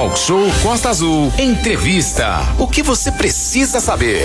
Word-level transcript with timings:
Talk 0.00 0.18
Show 0.18 0.40
Costa 0.62 0.88
Azul. 0.88 1.30
Entrevista. 1.38 2.38
O 2.58 2.66
que 2.66 2.82
você 2.82 3.12
precisa 3.12 3.80
saber? 3.80 4.22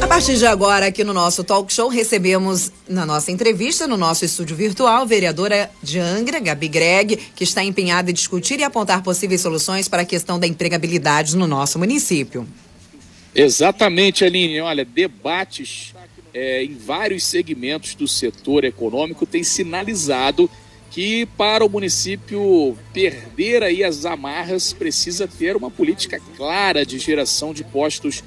A 0.00 0.06
partir 0.06 0.36
de 0.36 0.46
agora, 0.46 0.86
aqui 0.86 1.02
no 1.02 1.12
nosso 1.12 1.42
talk 1.42 1.72
show, 1.72 1.88
recebemos 1.88 2.70
na 2.88 3.04
nossa 3.04 3.32
entrevista, 3.32 3.88
no 3.88 3.96
nosso 3.96 4.24
estúdio 4.24 4.54
virtual, 4.54 5.04
vereadora 5.08 5.68
de 5.82 5.98
Angra, 5.98 6.38
Gabi 6.38 6.68
Greg, 6.68 7.16
que 7.34 7.42
está 7.42 7.64
empenhada 7.64 8.12
em 8.12 8.14
discutir 8.14 8.60
e 8.60 8.62
apontar 8.62 9.02
possíveis 9.02 9.40
soluções 9.40 9.88
para 9.88 10.02
a 10.02 10.04
questão 10.04 10.38
da 10.38 10.46
empregabilidade 10.46 11.36
no 11.36 11.48
nosso 11.48 11.76
município. 11.76 12.46
Exatamente, 13.34 14.24
Aline. 14.24 14.60
Olha, 14.60 14.84
debates 14.84 15.92
é, 16.32 16.62
em 16.62 16.76
vários 16.76 17.24
segmentos 17.24 17.96
do 17.96 18.06
setor 18.06 18.62
econômico 18.62 19.26
têm 19.26 19.42
sinalizado 19.42 20.48
que 20.94 21.26
para 21.26 21.66
o 21.66 21.68
município 21.68 22.78
perder 22.92 23.64
aí 23.64 23.82
as 23.82 24.04
amarras 24.04 24.72
precisa 24.72 25.26
ter 25.26 25.56
uma 25.56 25.68
política 25.68 26.20
clara 26.36 26.86
de 26.86 27.00
geração 27.00 27.52
de 27.52 27.64
postos 27.64 28.22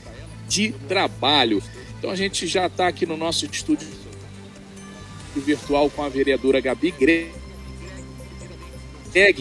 de 0.49 0.73
trabalho. 0.85 1.63
Então 1.97 2.11
a 2.11 2.15
gente 2.17 2.45
já 2.45 2.65
está 2.65 2.85
aqui 2.89 3.05
no 3.05 3.15
nosso 3.15 3.45
estúdio 3.45 3.87
virtual 5.33 5.89
com 5.89 6.03
a 6.03 6.09
vereadora 6.09 6.59
Gabi 6.59 6.91
Greg, 6.91 7.31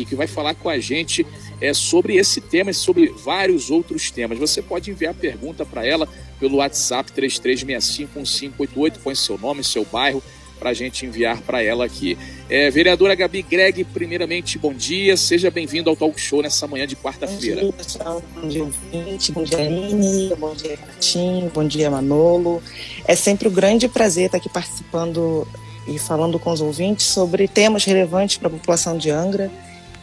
que 0.05 0.15
vai 0.15 0.29
falar 0.29 0.55
com 0.55 0.69
a 0.69 0.79
gente 0.79 1.27
é, 1.61 1.74
sobre 1.74 2.15
esse 2.15 2.41
tema 2.41 2.71
e 2.71 2.74
sobre 2.74 3.09
vários 3.09 3.71
outros 3.73 4.09
temas. 4.09 4.38
Você 4.38 4.63
pode 4.63 4.93
enviar 4.93 5.15
pergunta 5.15 5.66
para 5.66 5.85
ela 5.85 6.09
pelo 6.38 6.59
WhatsApp 6.59 7.11
33651588, 7.11 8.99
põe 9.02 9.16
seu 9.16 9.37
nome, 9.37 9.65
seu 9.65 9.85
bairro, 9.85 10.23
para 10.59 10.70
a 10.70 10.74
gente 10.74 11.06
enviar 11.06 11.41
para 11.42 11.62
ela 11.62 11.84
aqui. 11.84 12.16
É, 12.48 12.70
vereadora 12.70 13.15
Gabi 13.15 13.42
Greg, 13.42 13.84
primeiramente, 13.84 14.59
bom 14.59 14.73
dia, 14.73 15.16
seja 15.16 15.51
bem-vindo 15.51 15.91
ao 15.91 15.96
Talk 15.96 16.20
Show 16.20 16.42
nessa 16.42 16.66
manhã 16.66 16.87
de 16.87 16.96
quarta-feira. 16.96 17.60
Bom 17.60 17.70
dia, 17.70 17.73
pessoal, 17.73 18.23
bom 18.34 18.48
dia, 18.48 18.62
ouvinte, 18.62 19.32
bom 19.32 19.45
dia, 19.45 19.59
Aline, 19.59 20.35
bom 20.37 20.54
dia, 20.54 20.76
Catinho, 20.76 21.51
bom 21.52 21.66
dia, 21.66 21.90
Manolo. 21.90 22.63
É 23.07 23.15
sempre 23.15 23.48
um 23.48 23.52
grande 23.52 23.88
prazer 23.88 24.26
estar 24.26 24.38
aqui 24.38 24.48
participando 24.48 25.46
e 25.87 25.98
falando 25.98 26.38
com 26.38 26.51
os 26.51 26.60
ouvintes 26.60 27.07
sobre 27.07 27.46
temas 27.46 27.85
relevantes 27.85 28.37
para 28.37 28.48
a 28.48 28.51
população 28.51 28.96
de 28.96 29.10
Angra. 29.10 29.51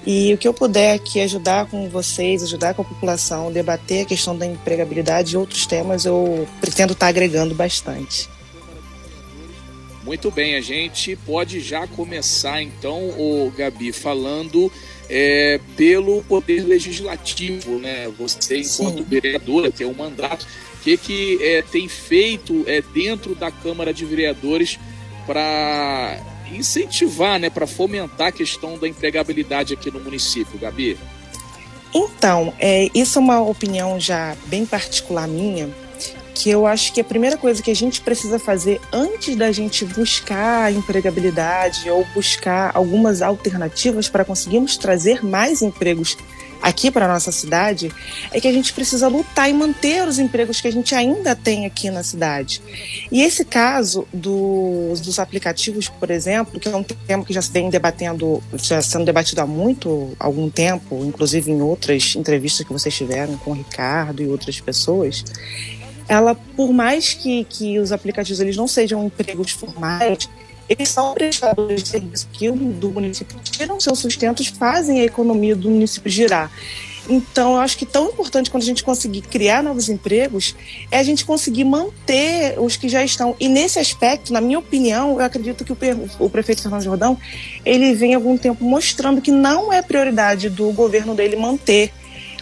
E 0.05 0.33
o 0.33 0.37
que 0.37 0.47
eu 0.47 0.53
puder 0.53 0.95
aqui 0.95 1.21
ajudar 1.21 1.65
com 1.65 1.87
vocês, 1.87 2.43
ajudar 2.43 2.73
com 2.73 2.81
a 2.81 2.85
população, 2.85 3.51
debater 3.51 4.03
a 4.03 4.05
questão 4.05 4.37
da 4.37 4.45
empregabilidade 4.45 5.33
e 5.33 5.37
outros 5.37 5.65
temas, 5.65 6.03
eu 6.05 6.45
pretendo 6.59 6.91
estar 6.91 7.07
agregando 7.07 7.55
bastante. 7.55 8.29
Muito 10.03 10.29
bem, 10.29 10.55
a 10.55 10.61
gente 10.61 11.15
pode 11.15 11.61
já 11.61 11.87
começar 11.87 12.61
então, 12.61 13.09
o 13.09 13.51
Gabi, 13.55 13.93
falando 13.93 14.71
é, 15.09 15.59
pelo 15.77 16.21
poder 16.23 16.65
legislativo, 16.65 17.79
né? 17.79 18.11
Você, 18.19 18.57
enquanto 18.57 18.97
Sim. 18.97 19.05
vereadora, 19.07 19.71
tem 19.71 19.87
um 19.87 19.93
mandato, 19.93 20.45
o 20.75 20.83
que, 20.83 20.97
que 20.97 21.39
é, 21.41 21.61
tem 21.61 21.87
feito 21.87 22.65
é, 22.67 22.81
dentro 22.81 23.33
da 23.33 23.49
Câmara 23.49 23.93
de 23.93 24.03
Vereadores 24.03 24.77
para 25.25 26.19
incentivar, 26.51 27.39
né, 27.39 27.49
para 27.49 27.65
fomentar 27.65 28.27
a 28.27 28.31
questão 28.31 28.77
da 28.77 28.87
empregabilidade 28.87 29.73
aqui 29.73 29.89
no 29.89 30.01
município, 30.01 30.59
Gabi? 30.59 30.97
Então, 31.95 32.53
é, 32.59 32.89
isso 32.93 33.19
é 33.19 33.21
uma 33.21 33.39
opinião 33.39 33.99
já 33.99 34.35
bem 34.47 34.65
particular 34.65 35.27
minha, 35.27 35.69
que 36.33 36.49
eu 36.49 36.65
acho 36.65 36.93
que 36.93 37.01
a 37.01 37.03
primeira 37.03 37.37
coisa 37.37 37.61
que 37.61 37.71
a 37.71 37.75
gente 37.75 38.01
precisa 38.01 38.39
fazer 38.39 38.81
antes 38.91 39.35
da 39.35 39.51
gente 39.51 39.85
buscar 39.85 40.73
empregabilidade 40.73 41.89
ou 41.89 42.05
buscar 42.13 42.71
algumas 42.73 43.21
alternativas 43.21 44.09
para 44.09 44.25
conseguirmos 44.25 44.77
trazer 44.77 45.23
mais 45.23 45.61
empregos 45.61 46.17
aqui 46.63 46.89
para 46.89 47.09
nossa 47.09 47.29
cidade 47.29 47.91
é 48.31 48.39
que 48.39 48.47
a 48.47 48.51
gente 48.53 48.71
precisa 48.71 49.09
lutar 49.09 49.49
e 49.49 49.53
manter 49.53 50.07
os 50.07 50.17
empregos 50.17 50.61
que 50.61 50.67
a 50.69 50.71
gente 50.71 50.95
ainda 50.95 51.35
tem 51.35 51.65
aqui 51.65 51.91
na 51.91 52.01
cidade. 52.01 52.61
E 53.11 53.21
esse 53.21 53.43
caso 53.43 54.07
dos, 54.13 55.01
dos 55.01 55.19
aplicativos, 55.19 55.89
por 55.89 56.09
exemplo, 56.09 56.59
que 56.59 56.69
é 56.69 56.75
um 56.75 56.83
tema 56.83 57.25
que 57.25 57.33
já 57.33 57.41
se 57.41 57.51
vem 57.51 57.69
debatendo, 57.69 58.41
já 58.53 58.81
sendo 58.81 59.03
debatido 59.03 59.41
há 59.41 59.45
muito 59.45 60.13
algum 60.17 60.49
tempo, 60.49 61.03
inclusive 61.03 61.51
em 61.51 61.61
outras 61.61 62.15
entrevistas 62.15 62.65
que 62.65 62.71
vocês 62.71 62.95
tiveram 62.95 63.35
com 63.37 63.51
o 63.51 63.55
Ricardo 63.55 64.23
e 64.23 64.27
outras 64.27 64.61
pessoas, 64.61 65.25
ela, 66.07 66.35
por 66.35 66.71
mais 66.71 67.13
que, 67.13 67.43
que 67.45 67.79
os 67.79 67.91
aplicativos 67.91 68.39
eles 68.39 68.57
não 68.57 68.67
sejam 68.67 69.05
empregos 69.05 69.51
formais, 69.51 70.29
eles 70.67 70.89
são 70.89 71.13
prestadores 71.13 71.83
de 71.83 71.89
serviço 71.89 72.27
que 72.31 72.49
do 72.49 72.89
município 72.89 73.37
tiram 73.43 73.79
seus 73.79 73.99
sustentos, 73.99 74.47
fazem 74.47 75.01
a 75.01 75.03
economia 75.03 75.55
do 75.55 75.69
município 75.69 76.09
girar. 76.09 76.51
Então, 77.09 77.55
eu 77.55 77.59
acho 77.59 77.77
que 77.77 77.85
tão 77.85 78.09
importante 78.09 78.49
quando 78.49 78.63
a 78.63 78.65
gente 78.65 78.81
conseguir 78.81 79.21
criar 79.21 79.61
novos 79.61 79.89
empregos 79.89 80.55
é 80.89 80.99
a 80.99 81.03
gente 81.03 81.25
conseguir 81.25 81.65
manter 81.65 82.57
os 82.57 82.77
que 82.77 82.87
já 82.87 83.03
estão. 83.03 83.35
E 83.39 83.49
nesse 83.49 83.77
aspecto, 83.77 84.31
na 84.31 84.39
minha 84.39 84.57
opinião, 84.57 85.19
eu 85.19 85.25
acredito 85.25 85.65
que 85.65 85.73
o, 85.73 85.77
o 86.17 86.29
prefeito 86.29 86.61
Fernando 86.61 86.83
Jordão 86.83 87.17
ele 87.65 87.93
vem 87.93 88.13
algum 88.13 88.37
tempo 88.37 88.63
mostrando 88.63 89.21
que 89.21 89.31
não 89.31 89.71
é 89.71 89.81
prioridade 89.81 90.49
do 90.49 90.71
governo 90.71 91.13
dele 91.13 91.35
manter 91.35 91.91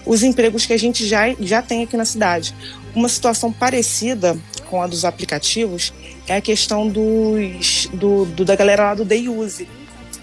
os 0.05 0.23
empregos 0.23 0.65
que 0.65 0.73
a 0.73 0.77
gente 0.77 1.05
já, 1.07 1.33
já 1.39 1.61
tem 1.61 1.83
aqui 1.83 1.97
na 1.97 2.05
cidade. 2.05 2.53
Uma 2.93 3.07
situação 3.07 3.51
parecida 3.51 4.37
com 4.69 4.81
a 4.81 4.87
dos 4.87 5.05
aplicativos 5.05 5.93
é 6.27 6.35
a 6.35 6.41
questão 6.41 6.87
dos, 6.87 7.87
do, 7.93 8.25
do 8.25 8.45
da 8.45 8.55
galera 8.55 8.83
lá 8.83 8.95
do 8.95 9.05
Day 9.05 9.29
Use. 9.29 9.67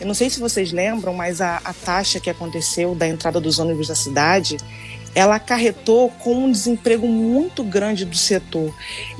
Eu 0.00 0.06
não 0.06 0.14
sei 0.14 0.30
se 0.30 0.38
vocês 0.38 0.70
lembram, 0.70 1.12
mas 1.12 1.40
a, 1.40 1.60
a 1.64 1.72
taxa 1.72 2.20
que 2.20 2.30
aconteceu 2.30 2.94
da 2.94 3.08
entrada 3.08 3.40
dos 3.40 3.58
ônibus 3.58 3.88
da 3.88 3.96
cidade, 3.96 4.56
ela 5.14 5.36
acarretou 5.36 6.10
com 6.10 6.44
um 6.44 6.52
desemprego 6.52 7.08
muito 7.08 7.64
grande 7.64 8.04
do 8.04 8.16
setor. 8.16 8.72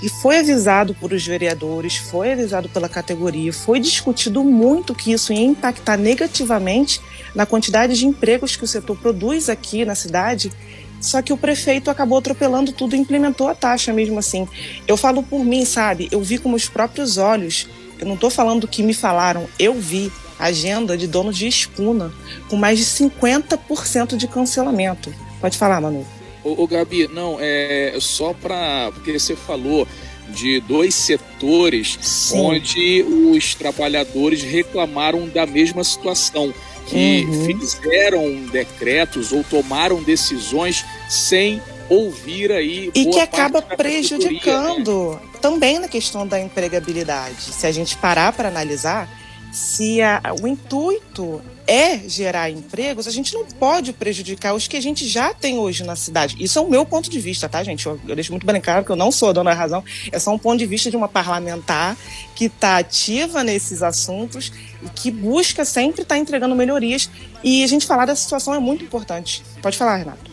E 0.03 0.09
foi 0.09 0.39
avisado 0.39 0.95
por 0.95 1.13
os 1.13 1.27
vereadores, 1.27 1.97
foi 1.97 2.33
avisado 2.33 2.69
pela 2.69 2.89
categoria, 2.89 3.53
foi 3.53 3.81
discutido 3.81 4.45
muito 4.45 4.95
que 4.95 5.11
isso 5.11 5.33
ia 5.33 5.43
impactar 5.43 5.97
negativamente 5.97 7.01
na 7.35 7.45
quantidade 7.45 7.99
de 7.99 8.07
empregos 8.07 8.55
que 8.55 8.65
o 8.65 8.69
setor 8.69 8.97
produz 8.99 9.49
aqui 9.49 9.85
na 9.85 9.95
cidade. 9.95 10.53
Só 11.01 11.23
que 11.23 11.33
o 11.33 11.37
prefeito 11.37 11.91
acabou 11.91 12.19
atropelando 12.19 12.73
tudo 12.73 12.97
e 12.97 12.99
implementou 12.99 13.49
a 13.49 13.55
taxa 13.55 13.93
mesmo 13.93 14.19
assim. 14.19 14.49
Eu 14.87 14.97
falo 14.97 15.23
por 15.23 15.45
mim, 15.45 15.65
sabe? 15.65 16.09
Eu 16.11 16.21
vi 16.21 16.39
com 16.39 16.49
meus 16.49 16.69
próprios 16.69 17.19
olhos. 17.19 17.69
Eu 17.99 18.07
não 18.07 18.15
estou 18.15 18.31
falando 18.31 18.65
o 18.65 18.69
que 18.69 18.83
me 18.83 18.95
falaram, 18.95 19.49
eu 19.59 19.75
vi 19.75 20.13
agenda 20.39 20.97
de 20.97 21.07
donos 21.07 21.37
de 21.37 21.49
espuna 21.49 22.13
com 22.49 22.57
mais 22.57 22.79
de 22.79 22.85
50% 22.85 24.17
de 24.17 24.29
cancelamento. 24.29 25.13
Pode 25.41 25.59
falar, 25.59 25.81
Manu. 25.81 26.07
Ô, 26.45 26.63
ô 26.63 26.67
Gabi, 26.67 27.09
não, 27.09 27.37
é 27.41 27.97
só 28.01 28.33
para. 28.33 28.91
Porque 28.93 29.19
você 29.19 29.35
falou 29.35 29.87
de 30.29 30.61
dois 30.61 30.95
setores 30.95 31.99
Sim. 32.01 32.41
onde 32.41 33.03
os 33.03 33.55
trabalhadores 33.55 34.43
reclamaram 34.43 35.27
da 35.29 35.47
mesma 35.47 35.83
situação, 35.83 36.53
que 36.89 37.27
uhum. 37.29 37.45
fizeram 37.45 38.47
decretos 38.47 39.33
ou 39.33 39.45
tomaram 39.45 40.03
decisões 40.03 40.85
sem 41.09 41.61
ouvir 41.89 42.51
aí. 42.53 42.91
E 42.95 43.07
que 43.07 43.21
acaba 43.21 43.61
né? 43.61 43.77
prejudicando 43.77 45.13
né? 45.13 45.29
também 45.41 45.79
na 45.79 45.89
questão 45.89 46.27
da 46.27 46.41
empregabilidade. 46.41 47.41
Se 47.41 47.67
a 47.67 47.73
gente 47.73 47.97
parar 47.97 48.33
para 48.33 48.49
analisar, 48.49 49.09
se 49.53 50.01
a, 50.03 50.21
o 50.41 50.47
intuito 50.47 51.43
é 51.67 51.99
gerar 52.09 52.51
empregos, 52.51 53.07
a 53.07 53.11
gente 53.11 53.35
não 53.35 53.45
pode 53.45 53.93
prejudicar 53.93 54.55
os 54.55 54.67
que 54.67 54.77
a 54.77 54.81
gente 54.81 55.07
já 55.07 55.35
tem 55.35 55.59
hoje 55.59 55.85
na 55.85 55.97
cidade. 55.97 56.35
Isso 56.39 56.59
é 56.59 56.63
o 56.63 56.69
meu 56.69 56.87
ponto 56.87 57.11
de 57.11 57.21
vista, 57.21 57.47
tá, 57.47 57.63
gente? 57.63 57.85
Eu, 57.85 58.01
eu 58.09 58.15
deixo 58.15 58.33
muito 58.33 58.47
bem 58.47 58.59
claro 58.59 58.85
que 58.85 58.91
eu 58.91 58.97
não 58.97 59.13
sou 59.13 59.29
a 59.29 59.33
dona 59.33 59.51
da 59.51 59.57
razão, 59.57 59.85
é 60.11 60.19
só 60.19 60.33
um 60.33 60.39
ponto 60.39 60.59
de 60.59 60.65
vista 60.65 60.91
de 60.91 60.97
uma 60.97 61.09
parlamentar 61.09 61.97
que 62.35 62.47
está 62.47 62.79
ativa 62.79 63.45
nesses 63.45 63.83
assuntos 63.83 64.51
que 64.95 65.11
busca 65.11 65.65
sempre 65.65 66.03
estar 66.03 66.15
tá 66.15 66.19
entregando 66.19 66.55
melhorias. 66.55 67.11
E 67.43 67.63
a 67.65 67.67
gente 67.67 67.87
falar 67.87 68.07
dessa 68.07 68.23
situação 68.23 68.55
é 68.55 68.59
muito 68.59 68.85
importante. 68.85 69.43
Pode 69.63 69.77
falar, 69.77 69.97
Renato. 69.97 70.31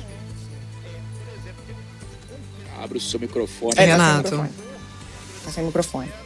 Abre 2.81 2.97
o 2.97 3.01
seu 3.01 3.19
microfone. 3.19 3.73
É, 3.77 3.85
Renato. 3.85 4.29
Tá 4.29 4.29
sem 4.29 4.37
microfone. 4.37 4.49
Tá 5.45 5.51
sem 5.51 5.63
microfone 5.65 6.25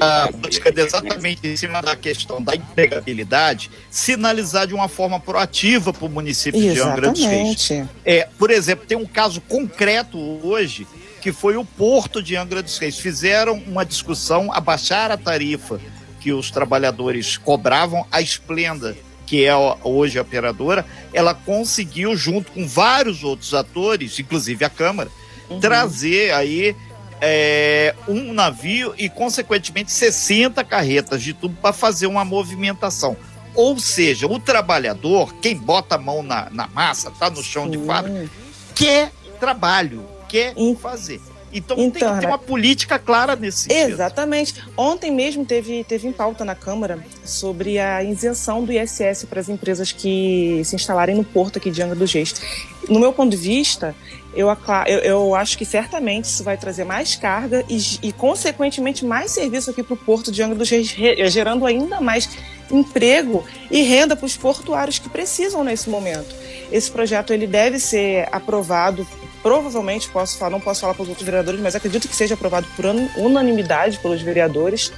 a 0.00 0.28
política 0.30 0.72
exatamente 0.74 1.46
em 1.46 1.56
cima 1.56 1.80
da 1.80 1.96
questão 1.96 2.42
da 2.42 2.54
empregabilidade, 2.54 3.70
sinalizar 3.90 4.66
de 4.66 4.74
uma 4.74 4.88
forma 4.88 5.18
proativa 5.18 5.92
para 5.92 6.04
o 6.04 6.08
município 6.08 6.60
exatamente. 6.60 6.74
de 6.74 6.90
Angra 6.90 7.10
dos 7.10 7.24
Reis. 7.24 7.88
É, 8.04 8.28
por 8.38 8.50
exemplo, 8.50 8.86
tem 8.86 8.96
um 8.96 9.06
caso 9.06 9.40
concreto 9.40 10.18
hoje 10.46 10.86
que 11.20 11.32
foi 11.32 11.56
o 11.56 11.64
Porto 11.64 12.22
de 12.22 12.36
Angra 12.36 12.62
dos 12.62 12.78
Reis. 12.78 12.98
Fizeram 12.98 13.54
uma 13.66 13.84
discussão, 13.84 14.52
abaixar 14.52 15.10
a 15.10 15.16
tarifa 15.16 15.80
que 16.26 16.32
os 16.32 16.50
trabalhadores 16.50 17.36
cobravam, 17.36 18.04
a 18.10 18.20
Esplenda, 18.20 18.96
que 19.24 19.44
é 19.44 19.54
hoje 19.84 20.18
a 20.18 20.22
operadora, 20.22 20.84
ela 21.12 21.32
conseguiu, 21.34 22.16
junto 22.16 22.50
com 22.50 22.66
vários 22.66 23.22
outros 23.22 23.54
atores, 23.54 24.18
inclusive 24.18 24.64
a 24.64 24.68
Câmara, 24.68 25.08
uhum. 25.48 25.60
trazer 25.60 26.34
aí 26.34 26.74
é, 27.20 27.94
um 28.08 28.32
navio 28.32 28.92
e, 28.98 29.08
consequentemente, 29.08 29.92
60 29.92 30.64
carretas 30.64 31.22
de 31.22 31.32
tubo 31.32 31.54
para 31.62 31.72
fazer 31.72 32.08
uma 32.08 32.24
movimentação. 32.24 33.16
Ou 33.54 33.78
seja, 33.78 34.26
o 34.26 34.40
trabalhador, 34.40 35.32
quem 35.34 35.56
bota 35.56 35.94
a 35.94 35.98
mão 35.98 36.24
na, 36.24 36.50
na 36.50 36.66
massa, 36.66 37.08
tá 37.08 37.30
no 37.30 37.40
chão 37.40 37.70
de 37.70 37.78
fábrica, 37.78 38.28
quer 38.74 39.12
trabalho, 39.38 40.04
quer 40.28 40.54
fazer. 40.74 41.20
Então, 41.52 41.76
então 41.76 41.76
tem 41.76 41.90
que 41.90 41.98
ter 41.98 42.18
então, 42.18 42.30
uma 42.30 42.38
política 42.38 42.98
clara 42.98 43.36
nesse 43.36 43.62
sentido. 43.62 43.90
Exatamente. 43.92 44.54
Ontem 44.76 45.10
mesmo 45.10 45.44
teve, 45.44 45.84
teve 45.84 46.08
em 46.08 46.12
pauta 46.12 46.44
na 46.44 46.54
Câmara 46.54 46.98
sobre 47.24 47.78
a 47.78 48.02
isenção 48.02 48.64
do 48.64 48.72
ISS 48.72 49.24
para 49.24 49.40
as 49.40 49.48
empresas 49.48 49.92
que 49.92 50.60
se 50.64 50.74
instalarem 50.74 51.14
no 51.14 51.24
porto 51.24 51.58
aqui 51.58 51.70
de 51.70 51.82
Angra 51.82 51.96
do 51.96 52.06
Gesto. 52.06 52.40
No 52.88 53.00
meu 53.00 53.12
ponto 53.12 53.30
de 53.30 53.36
vista, 53.36 53.94
eu, 54.34 54.48
eu, 54.86 54.98
eu, 54.98 55.34
acho 55.34 55.56
que 55.56 55.64
certamente 55.64 56.24
isso 56.24 56.44
vai 56.44 56.56
trazer 56.56 56.84
mais 56.84 57.16
carga 57.16 57.64
e, 57.68 57.78
e 58.02 58.12
consequentemente, 58.12 59.04
mais 59.04 59.30
serviço 59.30 59.70
aqui 59.70 59.82
para 59.82 59.94
o 59.94 59.96
Porto 59.96 60.30
de 60.30 60.42
Angra 60.42 60.56
dos 60.56 60.68
Reis, 60.68 60.94
gerando 61.32 61.64
ainda 61.64 62.00
mais 62.00 62.28
emprego 62.70 63.44
e 63.70 63.82
renda 63.82 64.14
para 64.14 64.26
os 64.26 64.36
portuários 64.36 64.98
que 64.98 65.08
precisam 65.08 65.64
nesse 65.64 65.88
momento. 65.88 66.34
Esse 66.70 66.90
projeto 66.90 67.32
ele 67.32 67.46
deve 67.46 67.78
ser 67.78 68.28
aprovado, 68.30 69.06
provavelmente, 69.42 70.08
posso 70.08 70.38
falar, 70.38 70.50
não 70.50 70.60
posso 70.60 70.80
falar 70.80 70.94
para 70.94 71.02
os 71.02 71.08
outros 71.08 71.24
vereadores, 71.24 71.60
mas 71.60 71.74
acredito 71.74 72.08
que 72.08 72.16
seja 72.16 72.34
aprovado 72.34 72.66
por 72.76 72.84
unanimidade 73.16 73.98
pelos 73.98 74.22
vereadores. 74.22 74.92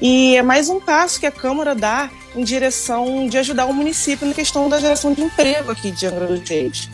E 0.00 0.36
é 0.36 0.42
mais 0.42 0.68
um 0.68 0.78
passo 0.78 1.18
que 1.18 1.26
a 1.26 1.30
Câmara 1.30 1.74
dá 1.74 2.10
em 2.34 2.44
direção 2.44 3.26
de 3.28 3.38
ajudar 3.38 3.66
o 3.66 3.72
município 3.72 4.26
na 4.26 4.34
questão 4.34 4.68
da 4.68 4.78
geração 4.78 5.12
de 5.12 5.22
emprego 5.22 5.70
aqui 5.70 5.90
de 5.90 6.06
Angra 6.06 6.26
dos 6.26 6.48
Reis. 6.48 6.90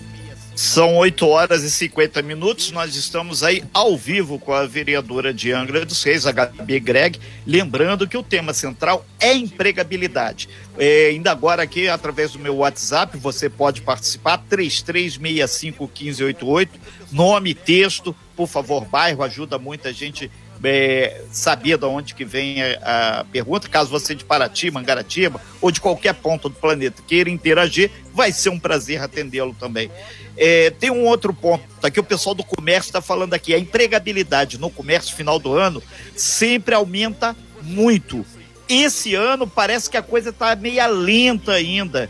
São 0.62 0.96
8 0.96 1.26
horas 1.26 1.64
e 1.64 1.70
50 1.72 2.22
minutos. 2.22 2.70
Nós 2.70 2.94
estamos 2.94 3.42
aí 3.42 3.64
ao 3.74 3.96
vivo 3.96 4.38
com 4.38 4.52
a 4.52 4.64
vereadora 4.64 5.34
de 5.34 5.50
Angra 5.50 5.84
dos 5.84 6.00
Reis, 6.04 6.24
a 6.24 6.30
Gabi 6.30 6.78
Greg. 6.78 7.18
Lembrando 7.44 8.06
que 8.06 8.16
o 8.16 8.22
tema 8.22 8.54
central 8.54 9.04
é 9.18 9.34
empregabilidade. 9.34 10.48
É, 10.78 11.08
ainda 11.08 11.32
agora 11.32 11.64
aqui, 11.64 11.88
através 11.88 12.30
do 12.30 12.38
meu 12.38 12.58
WhatsApp, 12.58 13.18
você 13.18 13.50
pode 13.50 13.82
participar, 13.82 14.40
33651588. 14.48 16.68
Nome, 17.10 17.54
texto, 17.54 18.14
por 18.36 18.46
favor, 18.46 18.84
bairro, 18.84 19.24
ajuda 19.24 19.58
muita 19.58 19.92
gente 19.92 20.30
é, 20.64 21.22
saber 21.30 21.76
de 21.76 21.84
onde 21.86 22.14
que 22.14 22.24
vem 22.24 22.62
a, 22.62 23.20
a, 23.20 23.24
pergunta. 23.24 23.68
Caso 23.68 23.90
você 23.90 24.14
de 24.14 24.24
Paraty, 24.24 24.70
Mangaratiba 24.70 25.40
ou 25.60 25.70
de 25.70 25.80
qualquer 25.80 26.14
ponto 26.14 26.48
do 26.48 26.54
planeta 26.54 27.02
queira 27.06 27.30
interagir, 27.30 27.90
vai 28.14 28.32
ser 28.32 28.50
um 28.50 28.58
prazer 28.58 29.02
atendê-lo 29.02 29.54
também. 29.58 29.90
É, 30.36 30.70
tem 30.70 30.90
um 30.90 31.04
outro 31.04 31.34
ponto 31.34 31.62
aqui, 31.82 32.00
o 32.00 32.04
pessoal 32.04 32.34
do 32.34 32.44
comércio 32.44 32.88
está 32.88 33.02
falando 33.02 33.34
aqui, 33.34 33.54
a 33.54 33.58
empregabilidade 33.58 34.58
no 34.58 34.70
comércio 34.70 35.14
final 35.14 35.38
do 35.38 35.52
ano 35.54 35.82
sempre 36.16 36.74
aumenta 36.74 37.36
muito. 37.62 38.24
Esse 38.68 39.14
ano 39.14 39.46
parece 39.46 39.90
que 39.90 39.96
a 39.96 40.02
coisa 40.02 40.30
está 40.30 40.54
meia 40.56 40.86
lenta 40.86 41.52
ainda 41.52 42.08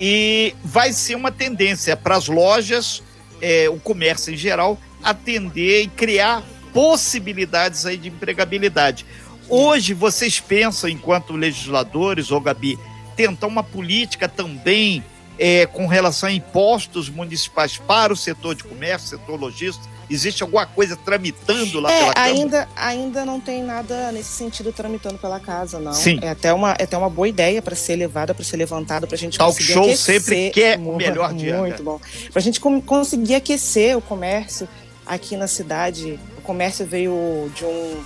e 0.00 0.54
vai 0.64 0.92
ser 0.92 1.16
uma 1.16 1.30
tendência 1.30 1.96
para 1.96 2.16
as 2.16 2.28
lojas, 2.28 3.02
é, 3.42 3.68
o 3.68 3.78
comércio 3.78 4.32
em 4.32 4.36
geral, 4.36 4.78
atender 5.02 5.82
e 5.82 5.88
criar 5.88 6.42
possibilidades 6.72 7.86
aí 7.86 7.96
de 7.96 8.08
empregabilidade. 8.08 9.04
Hoje 9.48 9.94
vocês 9.94 10.40
pensam, 10.40 10.90
enquanto 10.90 11.32
legisladores, 11.32 12.30
ou 12.30 12.40
Gabi, 12.40 12.78
tentar 13.16 13.46
uma 13.46 13.62
política 13.62 14.28
também 14.28 15.02
é, 15.38 15.66
com 15.66 15.86
relação 15.86 16.28
a 16.28 16.32
impostos 16.32 17.08
municipais 17.08 17.78
para 17.78 18.12
o 18.12 18.16
setor 18.16 18.54
de 18.54 18.64
comércio, 18.64 19.18
setor 19.18 19.40
logístico? 19.40 19.88
Existe 20.10 20.42
alguma 20.42 20.64
coisa 20.64 20.96
tramitando 20.96 21.80
lá 21.80 21.92
é, 21.92 21.98
pela 21.98 22.12
ainda, 22.16 22.68
ainda 22.74 23.24
não 23.26 23.38
tem 23.38 23.62
nada 23.62 24.10
nesse 24.10 24.30
sentido 24.30 24.72
tramitando 24.72 25.18
pela 25.18 25.38
casa, 25.38 25.78
não. 25.78 25.92
Sim. 25.92 26.18
É 26.22 26.30
até 26.30 26.52
uma, 26.52 26.72
é 26.78 26.84
até 26.84 26.96
uma 26.96 27.10
boa 27.10 27.28
ideia 27.28 27.60
para 27.60 27.76
ser 27.76 27.96
levada, 27.96 28.34
para 28.34 28.42
ser 28.42 28.56
levantada, 28.56 29.06
para 29.06 29.16
a 29.16 29.18
gente 29.18 29.36
Talk 29.36 29.52
conseguir 29.52 29.72
show 29.72 29.84
aquecer. 29.84 30.20
sempre 30.20 30.50
quer 30.50 30.78
o 30.78 30.96
melhor 30.96 31.34
dia. 31.34 31.58
Muito 31.58 31.82
bom. 31.82 32.00
Para 32.32 32.40
a 32.40 32.42
gente 32.42 32.58
conseguir 32.58 33.34
aquecer 33.34 33.98
o 33.98 34.00
comércio 34.00 34.66
aqui 35.06 35.36
na 35.36 35.46
cidade. 35.46 36.18
Comércio 36.48 36.86
veio 36.86 37.50
de 37.54 37.62
um 37.66 38.02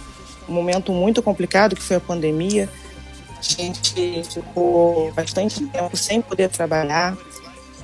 momento 0.49 0.91
muito 0.91 1.23
complicado, 1.23 1.77
que 1.77 1.83
foi 1.83 1.99
a 1.99 2.01
pandemia. 2.01 2.69
A 3.39 3.41
gente 3.41 4.25
ficou 4.29 5.13
bastante 5.13 5.65
tempo 5.67 5.97
sem 5.97 6.21
poder 6.21 6.49
trabalhar. 6.49 7.17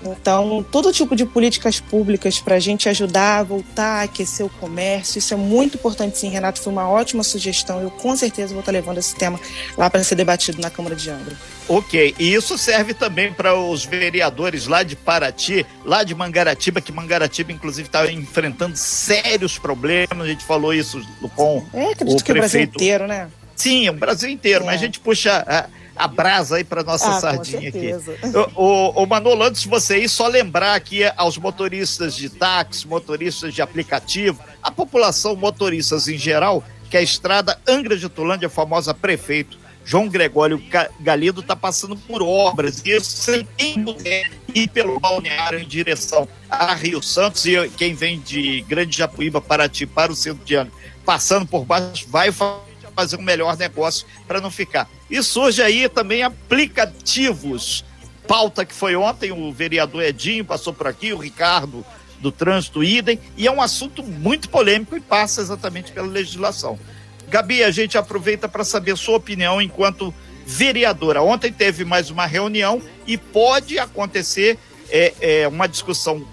Então, 0.02 0.64
todo 0.70 0.92
tipo 0.92 1.16
de 1.16 1.26
políticas 1.26 1.80
públicas 1.80 2.38
para 2.38 2.56
a 2.56 2.60
gente 2.60 2.88
ajudar 2.88 3.38
a 3.38 3.42
voltar 3.42 4.00
a 4.00 4.02
aquecer 4.02 4.44
o 4.44 4.48
comércio, 4.48 5.18
isso 5.18 5.34
é 5.34 5.36
muito 5.36 5.76
importante, 5.76 6.18
sim, 6.18 6.28
Renato. 6.28 6.60
Foi 6.60 6.72
uma 6.72 6.88
ótima 6.88 7.22
sugestão. 7.22 7.80
Eu 7.80 7.90
com 7.90 8.16
certeza 8.16 8.52
vou 8.52 8.60
estar 8.60 8.72
levando 8.72 8.98
esse 8.98 9.14
tema 9.14 9.40
lá 9.76 9.90
para 9.90 10.02
ser 10.04 10.14
debatido 10.14 10.60
na 10.60 10.70
Câmara 10.70 10.94
de 10.94 11.10
Angra. 11.10 11.36
Ok, 11.68 12.14
e 12.18 12.32
isso 12.32 12.56
serve 12.56 12.94
também 12.94 13.30
para 13.30 13.54
os 13.54 13.84
vereadores 13.84 14.66
lá 14.66 14.82
de 14.82 14.96
Paraty, 14.96 15.66
lá 15.84 16.02
de 16.02 16.14
Mangaratiba, 16.14 16.80
que 16.80 16.90
Mangaratiba, 16.90 17.52
inclusive, 17.52 17.88
está 17.88 18.10
enfrentando 18.10 18.74
sérios 18.74 19.58
problemas. 19.58 20.18
A 20.18 20.26
gente 20.26 20.44
falou 20.44 20.72
isso 20.72 21.00
com 21.36 21.62
é, 21.74 21.90
acredito 21.90 22.20
o 22.20 22.24
que 22.24 22.32
prefeito. 22.32 22.34
o 22.34 22.34
Brasil 22.34 22.62
inteiro, 22.62 23.06
né? 23.06 23.28
Sim, 23.54 23.88
o 23.90 23.92
Brasil 23.92 24.30
inteiro, 24.30 24.62
é. 24.62 24.66
mas 24.66 24.76
a 24.76 24.84
gente 24.84 25.00
puxa 25.00 25.44
a 25.46 25.68
brasa 26.06 26.56
aí 26.56 26.64
para 26.64 26.84
nossa 26.84 27.08
ah, 27.08 27.20
sardinha 27.20 27.68
aqui. 27.68 27.90
O, 28.54 28.62
o, 28.62 29.02
o 29.02 29.06
Manolo, 29.06 29.42
antes 29.42 29.62
de 29.62 29.68
você 29.68 29.98
ir, 29.98 30.08
só 30.08 30.28
lembrar 30.28 30.74
aqui 30.74 31.02
aos 31.16 31.36
motoristas 31.38 32.14
de 32.14 32.30
táxi, 32.30 32.86
motoristas 32.86 33.52
de 33.52 33.60
aplicativo, 33.60 34.40
a 34.62 34.70
população 34.70 35.34
motoristas 35.34 36.06
em 36.06 36.16
geral, 36.16 36.62
que 36.88 36.96
a 36.96 37.02
estrada 37.02 37.58
Angra 37.66 37.96
de 37.96 38.08
Tulândia, 38.08 38.46
a 38.46 38.50
famosa 38.50 38.94
prefeito, 38.94 39.58
João 39.84 40.06
Gregório 40.06 40.62
Galido 41.00 41.40
está 41.40 41.56
passando 41.56 41.96
por 41.96 42.22
obras 42.22 42.82
e 42.84 43.00
sem 43.00 43.48
quem 43.56 43.82
puder 43.82 44.30
ir 44.54 44.68
pelo 44.68 45.00
balneário 45.00 45.58
em 45.58 45.66
direção 45.66 46.28
a 46.50 46.74
Rio 46.74 47.02
Santos 47.02 47.46
e 47.46 47.70
quem 47.70 47.94
vem 47.94 48.20
de 48.20 48.60
Grande 48.68 48.98
Japuíba, 48.98 49.40
Paraty, 49.40 49.86
para 49.86 50.12
o 50.12 50.14
centro 50.14 50.44
de 50.44 50.56
Angra, 50.56 50.72
passando 51.06 51.46
por 51.46 51.64
baixo, 51.64 52.06
vai 52.10 52.30
fazer 52.30 52.67
um 53.16 53.22
melhor 53.22 53.56
negócio 53.56 54.06
para 54.26 54.40
não 54.40 54.50
ficar. 54.50 54.88
E 55.10 55.22
surge 55.22 55.62
aí 55.62 55.88
também 55.88 56.22
aplicativos. 56.22 57.84
Pauta 58.26 58.64
que 58.64 58.74
foi 58.74 58.94
ontem, 58.96 59.32
o 59.32 59.52
vereador 59.52 60.02
Edinho 60.02 60.44
passou 60.44 60.72
por 60.72 60.86
aqui, 60.86 61.12
o 61.12 61.18
Ricardo 61.18 61.84
do 62.20 62.32
trânsito 62.32 62.82
idem, 62.82 63.18
e 63.36 63.46
é 63.46 63.50
um 63.50 63.62
assunto 63.62 64.02
muito 64.02 64.48
polêmico 64.48 64.96
e 64.96 65.00
passa 65.00 65.40
exatamente 65.40 65.92
pela 65.92 66.08
legislação. 66.08 66.78
Gabi, 67.28 67.62
a 67.62 67.70
gente 67.70 67.96
aproveita 67.96 68.48
para 68.48 68.64
saber 68.64 68.96
sua 68.96 69.16
opinião 69.16 69.62
enquanto 69.62 70.12
vereadora. 70.44 71.22
Ontem 71.22 71.52
teve 71.52 71.84
mais 71.84 72.10
uma 72.10 72.26
reunião 72.26 72.82
e 73.06 73.16
pode 73.16 73.78
acontecer 73.78 74.58
é, 74.90 75.12
é, 75.20 75.48
uma 75.48 75.68
discussão 75.68 76.26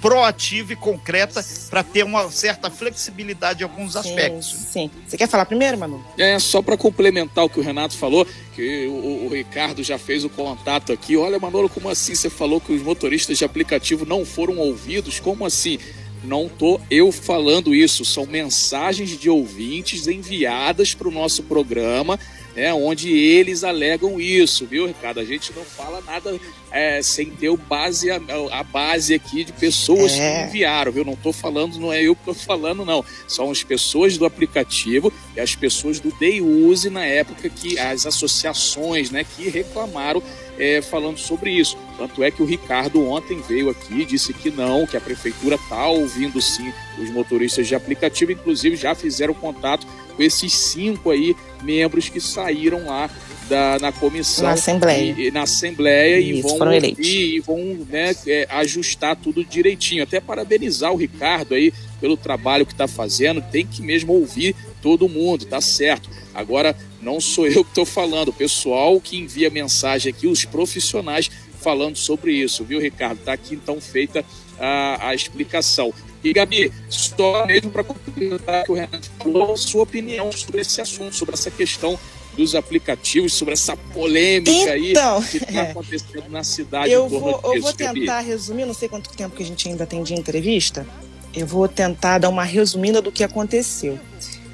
proativa 0.00 0.72
e 0.72 0.76
concreta 0.76 1.44
para 1.68 1.82
ter 1.82 2.04
uma 2.04 2.30
certa 2.30 2.70
flexibilidade 2.70 3.62
em 3.62 3.64
alguns 3.64 3.92
sim, 3.92 3.98
aspectos. 3.98 4.46
Sim. 4.46 4.90
Você 5.06 5.16
quer 5.16 5.28
falar 5.28 5.44
primeiro, 5.44 5.78
Manu? 5.78 6.04
É, 6.18 6.38
só 6.38 6.62
para 6.62 6.76
complementar 6.76 7.44
o 7.44 7.48
que 7.48 7.60
o 7.60 7.62
Renato 7.62 7.96
falou, 7.96 8.26
que 8.54 8.86
o, 8.86 9.26
o, 9.26 9.28
Ricardo 9.28 9.82
já 9.82 9.98
fez 9.98 10.24
o 10.24 10.30
contato 10.30 10.92
aqui. 10.92 11.16
Olha, 11.16 11.38
Manolo, 11.38 11.68
como 11.68 11.88
assim 11.88 12.14
você 12.14 12.30
falou 12.30 12.60
que 12.60 12.72
os 12.72 12.82
motoristas 12.82 13.38
de 13.38 13.44
aplicativo 13.44 14.06
não 14.06 14.24
foram 14.24 14.58
ouvidos? 14.58 15.20
Como 15.20 15.44
assim? 15.44 15.78
Não 16.22 16.48
tô 16.48 16.80
eu 16.90 17.10
falando 17.10 17.74
isso, 17.74 18.04
são 18.04 18.26
mensagens 18.26 19.18
de 19.18 19.30
ouvintes 19.30 20.06
enviadas 20.06 20.94
para 20.94 21.08
o 21.08 21.12
nosso 21.12 21.42
programa 21.44 22.18
né, 22.54 22.72
onde 22.74 23.10
eles 23.10 23.62
alegam 23.64 24.20
isso, 24.20 24.66
viu, 24.66 24.86
Ricardo? 24.86 25.20
A 25.20 25.24
gente 25.24 25.52
não 25.54 25.64
fala 25.64 26.00
nada 26.00 26.38
é, 26.70 27.00
sem 27.02 27.30
ter 27.30 27.54
base, 27.56 28.10
a, 28.10 28.20
a, 28.52 28.62
base 28.62 29.14
aqui 29.14 29.44
de 29.44 29.52
pessoas 29.52 30.12
é. 30.12 30.42
que 30.42 30.48
enviaram, 30.48 30.92
viu? 30.92 31.04
Não 31.04 31.12
estou 31.12 31.32
falando, 31.32 31.78
não 31.78 31.92
é 31.92 32.02
eu 32.02 32.14
que 32.14 32.22
estou 32.22 32.34
falando, 32.34 32.84
não. 32.84 33.04
São 33.28 33.50
as 33.50 33.62
pessoas 33.62 34.18
do 34.18 34.24
aplicativo 34.24 35.12
e 35.36 35.40
as 35.40 35.54
pessoas 35.54 36.00
do 36.00 36.10
Day 36.12 36.40
Use 36.40 36.90
na 36.90 37.04
época 37.04 37.48
que 37.48 37.78
as 37.78 38.06
associações, 38.06 39.10
né, 39.10 39.24
que 39.24 39.48
reclamaram 39.48 40.22
é, 40.60 40.82
falando 40.82 41.18
sobre 41.18 41.50
isso. 41.50 41.76
Tanto 41.96 42.22
é 42.22 42.30
que 42.30 42.42
o 42.42 42.46
Ricardo 42.46 43.02
ontem 43.08 43.40
veio 43.40 43.70
aqui, 43.70 44.04
disse 44.04 44.34
que 44.34 44.50
não, 44.50 44.86
que 44.86 44.96
a 44.96 45.00
prefeitura 45.00 45.56
está 45.56 45.88
ouvindo 45.88 46.40
sim 46.40 46.70
os 46.98 47.08
motoristas 47.10 47.66
de 47.66 47.74
aplicativo, 47.74 48.30
inclusive 48.30 48.76
já 48.76 48.94
fizeram 48.94 49.32
contato 49.32 49.86
com 50.14 50.22
esses 50.22 50.52
cinco 50.52 51.10
aí 51.10 51.34
membros 51.62 52.10
que 52.10 52.20
saíram 52.20 52.84
lá 52.84 53.08
da, 53.48 53.78
na 53.80 53.90
comissão 53.90 54.44
na 54.44 54.52
assembleia. 54.52 55.14
e, 55.18 55.30
na 55.30 55.42
assembleia 55.42 56.20
Isso, 56.20 56.38
e 56.38 56.42
vão 56.42 56.74
ouvir, 56.74 57.34
e 57.36 57.40
vão 57.40 57.86
né, 57.88 58.14
é, 58.26 58.46
ajustar 58.50 59.16
tudo 59.16 59.44
direitinho. 59.44 60.02
Até 60.02 60.20
parabenizar 60.20 60.92
o 60.92 60.96
Ricardo 60.96 61.54
aí 61.54 61.72
pelo 62.00 62.16
trabalho 62.16 62.66
que 62.66 62.72
está 62.72 62.86
fazendo. 62.86 63.42
Tem 63.42 63.66
que 63.66 63.82
mesmo 63.82 64.12
ouvir 64.12 64.54
todo 64.80 65.08
mundo 65.08 65.44
tá 65.44 65.60
certo. 65.60 66.08
Agora 66.34 66.76
não 67.00 67.20
sou 67.20 67.46
eu 67.46 67.64
que 67.64 67.70
estou 67.70 67.86
falando 67.86 68.28
o 68.28 68.32
pessoal 68.32 69.00
que 69.00 69.16
envia 69.16 69.50
mensagem 69.50 70.10
aqui 70.12 70.26
os 70.26 70.44
profissionais 70.44 71.30
falando 71.60 71.96
sobre 71.96 72.32
isso 72.32 72.64
viu 72.64 72.80
Ricardo 72.80 73.18
tá 73.18 73.32
aqui 73.32 73.54
então 73.54 73.80
feita 73.80 74.24
a, 74.58 75.08
a 75.08 75.14
explicação 75.14 75.92
e 76.22 76.32
Gabi, 76.34 76.70
só 76.88 77.46
mesmo 77.46 77.70
para 77.70 77.82
complementar 77.82 78.64
que 78.64 78.72
o 78.72 78.74
Renato 78.74 79.10
falou, 79.18 79.54
a 79.54 79.56
sua 79.56 79.82
opinião 79.84 80.30
sobre 80.30 80.60
esse 80.60 80.80
assunto, 80.80 81.14
sobre 81.14 81.34
essa 81.34 81.50
questão 81.50 81.98
dos 82.36 82.54
aplicativos, 82.54 83.32
sobre 83.32 83.54
essa 83.54 83.76
polêmica 83.76 84.76
então, 84.76 85.16
aí 85.18 85.24
que 85.24 85.38
está 85.38 85.52
é. 85.52 85.70
acontecendo 85.70 86.28
na 86.28 86.44
cidade. 86.44 86.92
Eu 86.92 87.08
vou, 87.08 87.40
eu 87.42 87.62
vou 87.62 87.72
tentar 87.72 88.20
resumir, 88.20 88.66
não 88.66 88.74
sei 88.74 88.88
quanto 88.88 89.10
tempo 89.10 89.34
que 89.34 89.42
a 89.42 89.46
gente 89.46 89.68
ainda 89.68 89.86
tem 89.86 90.02
de 90.02 90.14
entrevista, 90.14 90.86
eu 91.34 91.46
vou 91.46 91.66
tentar 91.66 92.18
dar 92.18 92.28
uma 92.28 92.44
resumida 92.44 93.00
do 93.00 93.10
que 93.10 93.24
aconteceu. 93.24 93.98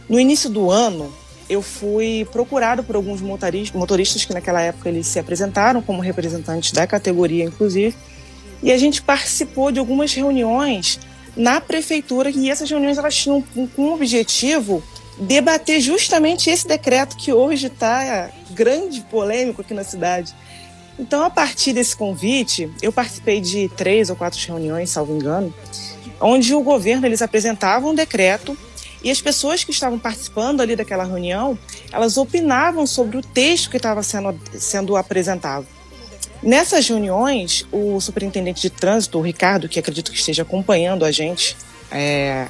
No 0.09 0.21
início 0.21 0.49
do 0.49 0.71
ano, 0.71 1.13
eu 1.49 1.63
fui 1.63 2.27
procurado 2.33 2.83
por 2.83 2.97
alguns 2.97 3.21
motoristas 3.21 4.25
que 4.25 4.35
naquela 4.35 4.61
época 4.61 4.89
eles 4.89 5.07
se 5.07 5.19
apresentaram 5.19 5.81
como 5.81 6.03
representantes 6.03 6.73
da 6.73 6.87
categoria, 6.87 7.45
inclusive, 7.45 7.95
e 8.63 8.73
a 8.73 8.79
gente 8.79 9.03
participou 9.03 9.71
de 9.71 9.79
algumas 9.79 10.13
reuniões 10.13 10.99
na 11.37 11.61
prefeitura 11.61 12.31
e 12.31 12.51
essas 12.51 12.69
reuniões 12.69 12.99
elas 12.99 13.15
tinham 13.15 13.45
como 13.75 13.95
objetivo 13.95 14.83
debater 15.19 15.81
justamente 15.81 16.51
esse 16.51 16.67
decreto 16.67 17.17
que 17.17 17.33
hoje 17.33 17.69
está 17.69 18.31
grande 18.51 19.03
polêmico 19.03 19.61
aqui 19.61 19.75
na 19.75 19.85
cidade. 19.85 20.35
Então, 20.99 21.23
a 21.23 21.31
partir 21.31 21.75
desse 21.75 21.95
convite, 21.95 22.71
eu 22.81 22.91
participei 22.91 23.41
de 23.41 23.69
três 23.77 24.09
ou 24.09 24.17
quatro 24.17 24.41
reuniões, 24.47 24.91
salvo 24.91 25.15
engano, 25.15 25.55
onde 26.21 26.55
o 26.55 26.63
governo 26.63 27.07
eles 27.07 27.21
apresentavam 27.21 27.91
um 27.91 27.95
decreto 27.95 28.57
e 29.07 29.11
as 29.13 29.21
pessoas 29.21 29.63
que 29.63 29.71
estavam 29.71 30.01
participando 30.01 30.61
ali 30.61 30.75
daquela 30.75 31.05
reunião, 31.05 31.57
elas 31.93 32.17
opinavam 32.17 32.85
sobre 32.89 33.17
o 33.17 33.23
texto 33.23 33.71
que 33.71 33.77
estava 33.77 34.03
sendo, 34.03 34.37
sendo 34.59 34.97
apresentado. 34.97 35.65
Nessas 36.43 36.89
reuniões, 36.89 37.65
o 37.71 38.01
superintendente 38.01 38.61
de 38.61 38.69
trânsito, 38.69 39.17
o 39.17 39.23
Ricardo, 39.23 39.69
que 39.69 39.79
acredito 39.79 40.11
que 40.11 40.19
esteja 40.19 40.43
acompanhando 40.43 41.05
a 41.05 41.13
gente, 41.13 41.57
é, 41.89 42.49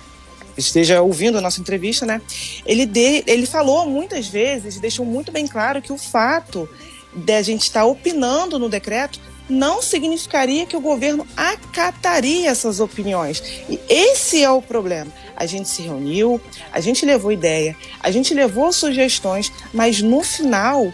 esteja 0.57 1.03
ouvindo 1.03 1.37
a 1.37 1.43
nossa 1.43 1.61
entrevista, 1.61 2.07
né? 2.07 2.23
Ele, 2.65 2.87
de, 2.87 3.23
ele 3.27 3.45
falou 3.45 3.87
muitas 3.87 4.27
vezes, 4.27 4.81
deixou 4.81 5.05
muito 5.05 5.31
bem 5.31 5.47
claro 5.47 5.83
que 5.83 5.93
o 5.93 5.99
fato 5.99 6.67
de 7.15 7.35
a 7.35 7.43
gente 7.43 7.65
estar 7.65 7.85
opinando 7.85 8.59
no 8.59 8.71
decreto 8.71 9.21
não 9.49 9.81
significaria 9.81 10.67
que 10.67 10.76
o 10.76 10.81
governo 10.81 11.26
acataria 11.37 12.50
essas 12.50 12.81
opiniões. 12.81 13.43
E 13.69 13.81
esse 13.88 14.43
é 14.43 14.50
o 14.50 14.62
problema. 14.62 15.12
A 15.37 15.47
gente 15.47 15.69
se 15.69 15.83
reuniu, 15.83 16.41
a 16.73 16.81
gente 16.81 17.05
levou 17.05 17.31
ideia, 17.31 17.76
a 18.00 18.11
gente 18.11 18.33
levou 18.35 18.73
sugestões, 18.73 19.53
mas 19.73 20.00
no 20.00 20.23
final 20.23 20.93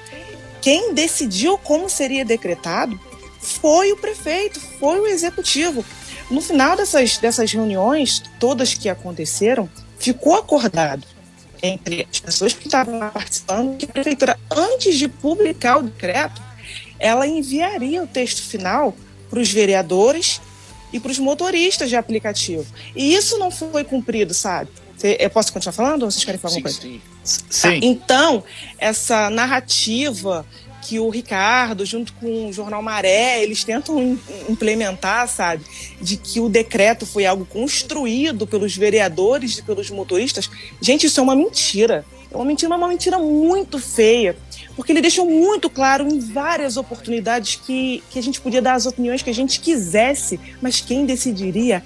quem 0.61 0.95
decidiu 0.95 1.59
como 1.59 1.89
seria 1.89 2.25
decretado 2.25 2.99
foi 3.41 3.91
o 3.93 3.97
prefeito, 3.97 4.61
foi 4.79 5.01
o 5.01 5.07
executivo. 5.07 5.85
No 6.31 6.41
final 6.41 6.77
dessas, 6.77 7.19
dessas 7.19 7.53
reuniões, 7.53 8.23
todas 8.39 8.75
que 8.75 8.89
aconteceram, 8.89 9.69
ficou 9.99 10.37
acordado 10.37 11.07
entre 11.63 12.07
as 12.11 12.21
pessoas 12.21 12.53
que 12.53 12.67
estavam 12.67 12.99
participando 13.11 13.77
que 13.77 13.85
a 13.85 13.89
prefeitura, 13.89 14.39
antes 14.51 14.97
de 14.97 15.09
publicar 15.09 15.79
o 15.79 15.83
decreto, 15.83 16.43
ela 17.03 17.27
enviaria 17.27 18.03
o 18.03 18.07
texto 18.07 18.43
final 18.43 18.95
para 19.29 19.41
os 19.41 19.51
vereadores 19.51 20.41
e 20.93 21.01
para 21.01 21.11
os 21.11 21.19
motoristas 21.19 21.89
de 21.89 21.97
aplicativo. 21.97 22.65
E 22.95 23.15
isso 23.15 23.39
não 23.39 23.51
foi 23.51 23.83
cumprido, 23.83 24.33
sabe? 24.33 24.71
Eu 25.19 25.29
posso 25.31 25.53
continuar 25.53 25.73
falando 25.73 26.05
ou 26.05 26.11
vocês 26.11 26.25
querem 26.25 26.39
falar 26.39 26.55
alguma 26.55 26.71
coisa? 26.71 26.81
Sim. 26.81 27.01
sim. 27.51 27.81
Então, 27.83 28.45
essa 28.79 29.29
narrativa 29.29 30.47
que 30.83 31.01
o 31.01 31.09
Ricardo, 31.09 31.85
junto 31.85 32.13
com 32.15 32.49
o 32.49 32.53
Jornal 32.53 32.83
Maré, 32.83 33.43
eles 33.43 33.65
tentam 33.65 34.19
implementar, 34.49 35.29
sabe? 35.29 35.65
De 36.01 36.17
que 36.17 36.39
o 36.39 36.49
decreto 36.49 37.05
foi 37.05 37.27
algo 37.27 37.45
construído 37.45 38.47
pelos 38.47 38.77
vereadores 38.77 39.59
e 39.59 39.63
pelos 39.63 39.91
motoristas. 39.91 40.49
Gente, 40.81 41.07
isso 41.07 41.19
é 41.19 41.23
uma 41.23 41.35
mentira. 41.35 42.05
É 42.31 42.37
uma 42.37 42.45
mentira, 42.45 42.77
uma 42.77 42.89
mentira 42.89 43.19
muito 43.19 43.79
feia. 43.79 44.37
Porque 44.77 44.93
ele 44.93 45.01
deixou 45.01 45.27
muito 45.27 45.69
claro 45.69 46.07
em 46.09 46.19
várias 46.19 46.77
oportunidades 46.77 47.57
que, 47.57 48.03
que 48.11 48.19
a 48.19 48.23
gente 48.23 48.41
podia 48.41 48.63
dar 48.63 48.75
as 48.75 48.87
opiniões 48.87 49.23
que 49.23 49.31
a 49.31 49.35
gente 49.35 49.61
quisesse, 49.61 50.41
mas 50.61 50.81
quem 50.81 51.05
decidiria 51.05 51.83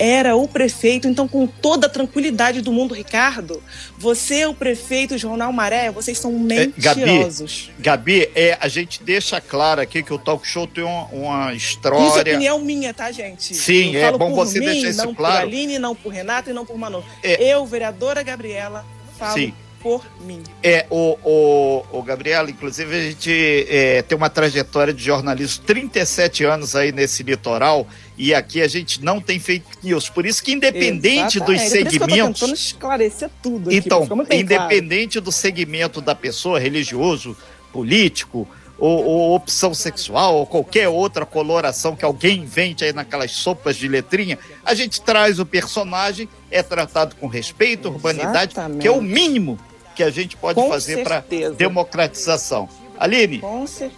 era 0.00 0.34
o 0.34 0.48
prefeito. 0.48 1.06
Então, 1.06 1.28
com 1.28 1.46
toda 1.46 1.86
a 1.86 1.90
tranquilidade 1.90 2.62
do 2.62 2.72
mundo, 2.72 2.94
Ricardo, 2.94 3.62
você, 3.98 4.46
o 4.46 4.54
prefeito, 4.54 5.14
o 5.14 5.18
Jornal 5.18 5.52
Maré, 5.52 5.90
vocês 5.90 6.18
são 6.18 6.32
mentirosos. 6.32 7.70
É, 7.78 7.82
Gabi, 7.82 8.20
Gabi 8.20 8.30
é, 8.34 8.56
a 8.58 8.66
gente 8.66 9.02
deixa 9.02 9.38
claro 9.42 9.82
aqui 9.82 10.02
que 10.02 10.12
o 10.12 10.18
talk 10.18 10.46
show 10.48 10.66
tem 10.66 10.82
uma, 10.82 11.04
uma 11.08 11.54
história. 11.54 11.98
Isso 12.08 12.18
é 12.18 12.20
opinião 12.22 12.58
minha, 12.60 12.94
tá, 12.94 13.12
gente? 13.12 13.54
Sim, 13.54 13.94
Eu 13.94 14.06
é 14.06 14.18
bom 14.18 14.32
você 14.34 14.58
mim, 14.58 14.66
deixar 14.66 14.88
isso 14.88 15.04
não 15.04 15.14
claro. 15.14 15.34
Não 15.34 15.40
por 15.42 15.48
Aline, 15.48 15.78
não 15.78 15.94
por 15.94 16.08
Renato 16.08 16.48
e 16.48 16.52
não 16.54 16.64
por 16.64 16.78
Manu. 16.78 17.04
É. 17.22 17.52
Eu, 17.52 17.66
vereadora 17.66 18.22
Gabriela, 18.22 18.86
falo. 19.18 19.34
Sim 19.34 19.52
por 19.82 20.04
mim. 20.20 20.42
É, 20.62 20.86
o, 20.90 21.16
o, 21.24 21.98
o 21.98 22.02
Gabriela, 22.02 22.50
inclusive, 22.50 22.94
a 22.94 23.02
gente 23.02 23.66
é, 23.68 24.02
tem 24.02 24.16
uma 24.16 24.28
trajetória 24.28 24.92
de 24.92 25.02
jornalismo, 25.02 25.64
37 25.64 26.44
anos 26.44 26.76
aí 26.76 26.92
nesse 26.92 27.22
litoral, 27.22 27.86
e 28.16 28.34
aqui 28.34 28.60
a 28.60 28.68
gente 28.68 29.02
não 29.02 29.20
tem 29.20 29.40
fake 29.40 29.66
news. 29.82 30.08
Por 30.08 30.26
isso 30.26 30.42
que, 30.42 30.52
independente 30.52 31.38
Exato. 31.38 31.52
dos 31.52 31.60
segmentos. 31.62 32.40
tentando 32.40 32.54
esclarecer 32.54 33.30
tudo. 33.42 33.72
Então, 33.72 34.06
independente 34.30 35.14
claro. 35.14 35.24
do 35.24 35.32
segmento 35.32 36.00
da 36.00 36.14
pessoa, 36.14 36.60
religioso, 36.60 37.36
político, 37.72 38.46
ou, 38.78 39.04
ou, 39.04 39.34
opção 39.34 39.74
sexual, 39.74 40.36
ou 40.36 40.46
qualquer 40.46 40.88
outra 40.88 41.26
coloração 41.26 41.94
que 41.94 42.04
alguém 42.04 42.40
invente 42.40 42.82
aí 42.82 42.92
naquelas 42.92 43.30
sopas 43.32 43.76
de 43.76 43.86
letrinha, 43.86 44.38
a 44.64 44.74
gente 44.74 45.02
traz 45.02 45.38
o 45.38 45.44
personagem, 45.44 46.28
é 46.50 46.62
tratado 46.62 47.14
com 47.16 47.26
respeito, 47.26 47.88
urbanidade, 47.88 48.54
que 48.80 48.88
é 48.88 48.90
o 48.90 49.02
mínimo 49.02 49.58
que 49.94 50.02
a 50.02 50.10
gente 50.10 50.36
pode 50.36 50.54
Com 50.54 50.68
fazer 50.68 51.04
para 51.04 51.22
democratização. 51.56 52.68
Aline. 53.00 53.40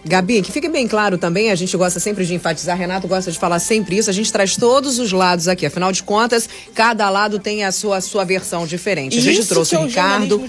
Gabi, 0.04 0.42
que 0.42 0.52
fique 0.52 0.68
bem 0.68 0.87
claro 0.87 1.18
também, 1.18 1.50
a 1.50 1.56
gente 1.56 1.76
gosta 1.76 1.99
sempre 1.99 2.25
de 2.25 2.35
enfatizar, 2.35 2.78
Renato 2.78 3.09
gosta 3.09 3.32
de 3.32 3.38
falar 3.38 3.59
sempre 3.59 3.99
isso, 3.99 4.09
a 4.09 4.12
gente 4.12 4.32
traz 4.32 4.56
todos 4.56 5.00
os 5.00 5.11
lados 5.11 5.49
aqui. 5.49 5.66
Afinal 5.66 5.90
de 5.90 6.04
contas, 6.04 6.49
cada 6.73 7.11
lado 7.11 7.40
tem 7.40 7.64
a 7.64 7.73
sua, 7.73 7.97
a 7.97 8.00
sua 8.00 8.25
versão 8.25 8.64
diferente. 8.64 9.18
A 9.18 9.21
gente 9.21 9.40
isso 9.40 9.49
trouxe 9.49 9.75
é 9.75 9.80
o 9.80 9.87
Ricardo. 9.87 10.40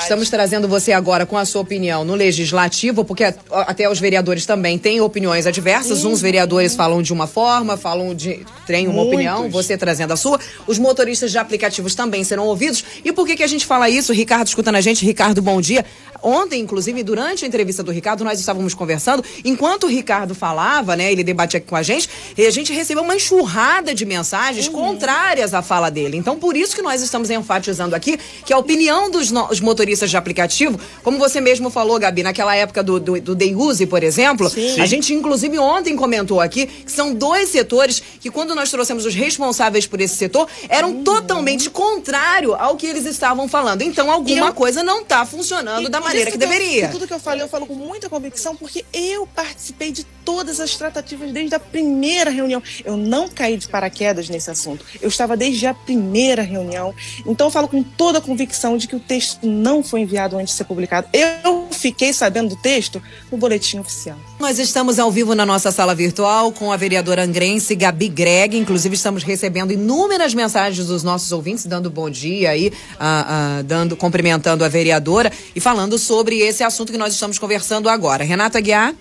Estamos 0.00 0.30
trazendo 0.30 0.66
você 0.66 0.90
agora 0.92 1.26
com 1.26 1.36
a 1.36 1.44
sua 1.44 1.60
opinião 1.60 2.02
no 2.02 2.14
legislativo, 2.14 3.04
porque 3.04 3.24
até 3.50 3.86
os 3.90 4.00
vereadores 4.00 4.46
também 4.46 4.78
têm 4.78 5.02
opiniões 5.02 5.46
adversas. 5.46 6.02
Uhum. 6.02 6.12
Uns 6.12 6.22
vereadores 6.22 6.74
falam 6.74 7.02
de 7.02 7.12
uma 7.12 7.26
forma, 7.26 7.76
falam 7.76 8.14
de. 8.14 8.40
têm 8.66 8.86
uma 8.86 8.94
Muitos. 8.94 9.12
opinião, 9.12 9.50
você 9.50 9.76
trazendo 9.76 10.12
a 10.12 10.16
sua. 10.16 10.40
Os 10.66 10.78
motoristas 10.78 11.30
de 11.30 11.36
aplicativos 11.36 11.94
também 11.94 12.24
serão 12.24 12.46
ouvidos. 12.46 12.82
E 13.04 13.12
por 13.12 13.26
que, 13.26 13.36
que 13.36 13.42
a 13.42 13.46
gente 13.46 13.66
fala 13.66 13.90
isso? 13.90 14.14
Ricardo 14.14 14.46
escutando 14.46 14.76
a 14.76 14.80
gente, 14.80 15.04
Ricardo, 15.04 15.42
bom 15.42 15.60
dia. 15.60 15.84
Ontem, 16.22 16.60
inclusive, 16.60 17.02
durante 17.02 17.44
a 17.44 17.48
entrevista 17.48 17.81
do 17.82 17.92
Ricardo, 17.92 18.24
nós 18.24 18.38
estávamos 18.38 18.74
conversando. 18.74 19.24
Enquanto 19.44 19.84
o 19.84 19.86
Ricardo 19.88 20.34
falava, 20.34 20.96
né, 20.96 21.10
ele 21.10 21.24
debatia 21.24 21.58
aqui 21.58 21.66
com 21.66 21.76
a 21.76 21.82
gente, 21.82 22.08
e 22.36 22.46
a 22.46 22.50
gente 22.50 22.72
recebeu 22.72 23.02
uma 23.02 23.14
enxurrada 23.14 23.94
de 23.94 24.04
mensagens 24.04 24.66
uhum. 24.66 24.72
contrárias 24.72 25.54
à 25.54 25.62
fala 25.62 25.90
dele. 25.90 26.16
Então, 26.16 26.38
por 26.38 26.56
isso 26.56 26.74
que 26.74 26.82
nós 26.82 27.02
estamos 27.02 27.30
enfatizando 27.30 27.94
aqui 27.94 28.18
que 28.44 28.52
a 28.52 28.58
opinião 28.58 29.10
dos 29.10 29.30
motoristas 29.60 30.10
de 30.10 30.16
aplicativo, 30.16 30.78
como 31.02 31.18
você 31.18 31.40
mesmo 31.40 31.70
falou, 31.70 31.98
Gabi, 31.98 32.22
naquela 32.22 32.54
época 32.54 32.82
do, 32.82 32.98
do, 32.98 33.20
do 33.20 33.34
Day 33.34 33.54
Use, 33.54 33.86
por 33.86 34.02
exemplo, 34.02 34.48
Sim. 34.48 34.80
a 34.80 34.86
gente, 34.86 35.12
inclusive, 35.12 35.58
ontem 35.58 35.96
comentou 35.96 36.40
aqui 36.40 36.66
que 36.66 36.92
são 36.92 37.14
dois 37.14 37.48
setores 37.48 38.02
que, 38.20 38.30
quando 38.30 38.54
nós 38.54 38.70
trouxemos 38.70 39.04
os 39.04 39.14
responsáveis 39.14 39.86
por 39.86 40.00
esse 40.00 40.16
setor, 40.16 40.48
eram 40.68 40.90
uhum. 40.90 41.04
totalmente 41.04 41.70
contrário 41.70 42.54
ao 42.54 42.76
que 42.76 42.86
eles 42.86 43.06
estavam 43.06 43.48
falando. 43.48 43.82
Então, 43.82 44.10
alguma 44.10 44.48
eu... 44.48 44.54
coisa 44.54 44.82
não 44.82 45.02
está 45.02 45.24
funcionando 45.24 45.86
e 45.86 45.88
da 45.88 46.00
maneira 46.00 46.30
que, 46.30 46.38
que 46.38 46.44
deveria. 46.44 46.86
Eu, 46.86 46.90
tudo 46.90 47.06
que 47.06 47.14
eu 47.14 47.20
falei, 47.20 47.42
eu 47.42 47.48
falo 47.48 47.66
com 47.72 47.74
muita 47.74 48.08
convicção, 48.08 48.54
porque 48.54 48.84
eu 48.92 49.26
participei 49.26 49.90
de 49.90 50.04
todas 50.24 50.60
as 50.60 50.76
tratativas 50.76 51.32
desde 51.32 51.54
a 51.54 51.58
primeira 51.58 52.30
reunião. 52.30 52.62
Eu 52.84 52.96
não 52.96 53.28
caí 53.28 53.56
de 53.56 53.66
paraquedas 53.66 54.28
nesse 54.28 54.50
assunto. 54.50 54.84
Eu 55.00 55.08
estava 55.08 55.36
desde 55.36 55.66
a 55.66 55.74
primeira 55.74 56.42
reunião. 56.42 56.94
Então 57.26 57.46
eu 57.46 57.50
falo 57.50 57.66
com 57.66 57.82
toda 57.82 58.18
a 58.18 58.20
convicção 58.20 58.76
de 58.76 58.86
que 58.86 58.94
o 58.94 59.00
texto 59.00 59.46
não 59.46 59.82
foi 59.82 60.00
enviado 60.00 60.36
antes 60.36 60.52
de 60.52 60.58
ser 60.58 60.64
publicado. 60.64 61.08
Eu 61.12 61.68
fiquei 61.72 62.12
sabendo 62.12 62.50
do 62.50 62.56
texto 62.56 63.02
no 63.30 63.38
boletim 63.38 63.78
oficial. 63.78 64.18
Nós 64.38 64.58
estamos 64.58 64.98
ao 64.98 65.10
vivo 65.10 65.34
na 65.34 65.46
nossa 65.46 65.72
sala 65.72 65.94
virtual 65.94 66.52
com 66.52 66.70
a 66.70 66.76
vereadora 66.76 67.24
angrense 67.24 67.74
Gabi 67.74 68.08
Greg. 68.08 68.56
Inclusive, 68.56 68.94
estamos 68.94 69.22
recebendo 69.22 69.72
inúmeras 69.72 70.34
mensagens 70.34 70.86
dos 70.86 71.02
nossos 71.02 71.32
ouvintes, 71.32 71.64
dando 71.64 71.90
bom 71.90 72.10
dia 72.10 72.50
aí, 72.50 72.68
uh, 72.68 72.70
uh, 72.70 73.62
dando, 73.64 73.96
cumprimentando 73.96 74.64
a 74.64 74.68
vereadora 74.68 75.32
e 75.54 75.60
falando 75.60 75.98
sobre 75.98 76.38
esse 76.40 76.62
assunto 76.62 76.92
que 76.92 76.98
nós 76.98 77.14
estamos 77.14 77.38
conversando 77.38 77.61
agora. 77.88 78.24
Renata 78.24 78.60
Guiar. 78.60 78.94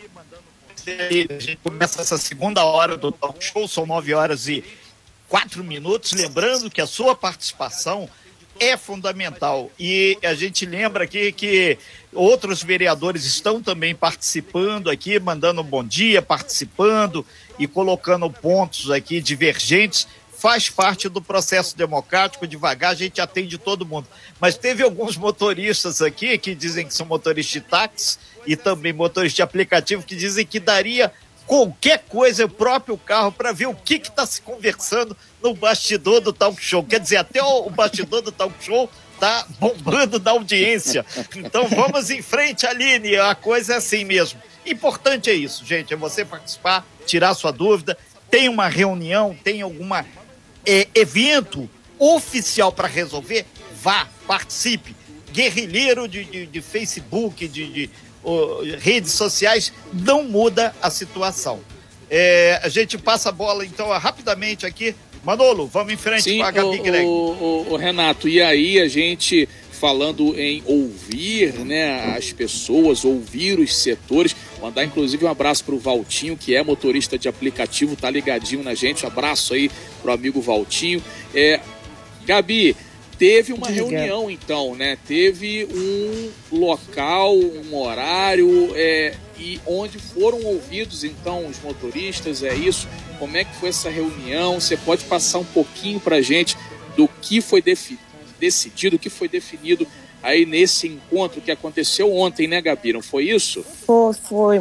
A 0.87 1.13
gente 1.39 1.57
começa 1.63 2.01
essa 2.01 2.17
segunda 2.17 2.63
hora 2.63 2.97
do 2.97 3.11
talk 3.11 3.43
show, 3.43 3.67
são 3.67 3.85
nove 3.85 4.13
horas 4.13 4.47
e 4.47 4.63
quatro 5.27 5.63
minutos. 5.63 6.11
Lembrando 6.11 6.69
que 6.69 6.81
a 6.81 6.87
sua 6.87 7.15
participação 7.15 8.09
é 8.59 8.75
fundamental. 8.77 9.71
E 9.79 10.17
a 10.23 10.33
gente 10.33 10.65
lembra 10.65 11.03
aqui 11.03 11.31
que 11.31 11.77
outros 12.13 12.63
vereadores 12.63 13.25
estão 13.25 13.61
também 13.61 13.95
participando 13.95 14.89
aqui, 14.89 15.19
mandando 15.19 15.61
um 15.61 15.65
bom 15.65 15.83
dia, 15.83 16.21
participando 16.21 17.25
e 17.57 17.67
colocando 17.67 18.29
pontos 18.29 18.89
aqui 18.91 19.21
divergentes 19.21 20.07
faz 20.41 20.67
parte 20.67 21.07
do 21.07 21.21
processo 21.21 21.77
democrático, 21.77 22.47
devagar 22.47 22.93
a 22.93 22.95
gente 22.95 23.21
atende 23.21 23.59
todo 23.59 23.85
mundo. 23.85 24.07
Mas 24.39 24.57
teve 24.57 24.81
alguns 24.81 25.15
motoristas 25.15 26.01
aqui 26.01 26.35
que 26.39 26.55
dizem 26.55 26.87
que 26.87 26.95
são 26.95 27.05
motoristas 27.05 27.53
de 27.53 27.61
táxi 27.61 28.17
e 28.45 28.55
também 28.55 28.93
motoristas 28.93 29.35
de 29.35 29.41
aplicativo 29.41 30.03
que 30.03 30.15
dizem 30.15 30.45
que 30.45 30.59
daria 30.59 31.11
qualquer 31.45 32.05
coisa, 32.07 32.45
o 32.45 32.49
próprio 32.49 32.97
carro, 32.97 33.31
para 33.31 33.51
ver 33.51 33.65
o 33.65 33.75
que 33.75 33.95
está 33.95 34.25
se 34.25 34.41
conversando 34.41 35.15
no 35.43 35.53
bastidor 35.53 36.21
do 36.21 36.31
talk 36.31 36.63
show. 36.63 36.81
Quer 36.83 36.99
dizer, 36.99 37.17
até 37.17 37.43
o, 37.43 37.69
bastidor 37.69 38.21
do 38.21 38.31
talk 38.31 38.53
show 38.63 38.89
tá 39.19 39.45
bombando 39.59 40.17
da 40.17 40.31
audiência. 40.31 41.05
Então 41.35 41.67
vamos 41.67 42.09
em 42.09 42.21
frente, 42.21 42.65
Aline. 42.65 43.17
A 43.17 43.35
coisa 43.35 43.73
é 43.73 43.77
assim 43.77 44.05
mesmo. 44.05 44.41
Importante 44.65 45.29
é 45.29 45.33
isso, 45.33 45.65
gente, 45.65 45.93
é 45.93 45.97
você 45.97 46.23
participar, 46.23 46.85
tirar 47.05 47.33
sua 47.33 47.51
dúvida. 47.51 47.97
Tem 48.29 48.47
uma 48.47 48.69
reunião, 48.69 49.37
tem 49.43 49.61
alguma 49.61 50.05
é, 50.65 50.87
evento 50.95 51.69
oficial 51.99 52.71
para 52.71 52.87
resolver? 52.87 53.45
Vá, 53.81 54.07
participe. 54.25 54.95
Guerrilheiro 55.31 56.07
de, 56.07 56.23
de, 56.23 56.45
de 56.45 56.61
Facebook, 56.61 57.47
de, 57.47 57.67
de 57.67 57.89
redes 58.79 59.11
sociais, 59.11 59.73
não 59.93 60.23
muda 60.23 60.75
a 60.81 60.89
situação. 60.89 61.59
É, 62.09 62.59
a 62.63 62.69
gente 62.69 62.97
passa 62.97 63.29
a 63.29 63.31
bola, 63.31 63.65
então, 63.65 63.87
rapidamente 63.89 64.65
aqui. 64.65 64.95
Manolo, 65.23 65.67
vamos 65.67 65.93
em 65.93 65.97
frente 65.97 66.23
Sim, 66.23 66.37
com 66.39 66.43
a 66.43 66.51
Gabi 66.51 66.79
o, 66.79 66.83
Greg. 66.83 67.05
O, 67.05 67.67
o 67.69 67.75
Renato, 67.75 68.27
e 68.27 68.41
aí 68.41 68.79
a 68.79 68.87
gente 68.87 69.47
falando 69.81 70.39
em 70.39 70.61
ouvir 70.67 71.53
né, 71.53 72.15
as 72.15 72.31
pessoas, 72.31 73.03
ouvir 73.03 73.57
os 73.57 73.75
setores. 73.75 74.35
Mandar 74.61 74.83
inclusive 74.83 75.25
um 75.25 75.27
abraço 75.27 75.63
para 75.63 75.73
o 75.73 75.79
Valtinho, 75.79 76.37
que 76.37 76.55
é 76.55 76.63
motorista 76.63 77.17
de 77.17 77.27
aplicativo, 77.27 77.95
tá 77.95 78.07
ligadinho 78.09 78.63
na 78.63 78.75
gente. 78.75 79.03
Um 79.03 79.07
abraço 79.07 79.55
aí 79.55 79.71
pro 80.01 80.11
amigo 80.11 80.39
Valtinho. 80.39 81.03
É, 81.33 81.59
Gabi, 82.25 82.75
teve 83.21 83.53
uma 83.53 83.67
reunião 83.67 84.31
então, 84.31 84.73
né? 84.73 84.97
Teve 85.07 85.67
um 85.71 86.31
local, 86.51 87.37
um 87.37 87.75
horário, 87.75 88.71
é, 88.75 89.13
e 89.37 89.61
onde 89.63 89.99
foram 89.99 90.41
ouvidos 90.43 91.03
então 91.03 91.45
os 91.45 91.61
motoristas, 91.61 92.41
é 92.41 92.55
isso? 92.55 92.87
Como 93.19 93.37
é 93.37 93.43
que 93.43 93.55
foi 93.57 93.69
essa 93.69 93.91
reunião? 93.91 94.59
Você 94.59 94.75
pode 94.75 95.03
passar 95.03 95.37
um 95.37 95.45
pouquinho 95.45 95.99
para 95.99 96.19
gente 96.19 96.57
do 96.97 97.07
que 97.07 97.41
foi 97.41 97.61
definido? 97.61 98.09
decidido, 98.39 98.97
que 98.97 99.07
foi 99.07 99.27
definido 99.27 99.87
aí 100.21 100.45
nesse 100.45 100.87
encontro 100.87 101.41
que 101.41 101.51
aconteceu 101.51 102.13
ontem, 102.13 102.47
né, 102.47 102.61
Gabi? 102.61 102.93
Não 102.93 103.01
foi 103.01 103.25
isso? 103.25 103.63
Foi, 103.85 104.13
foi. 104.13 104.59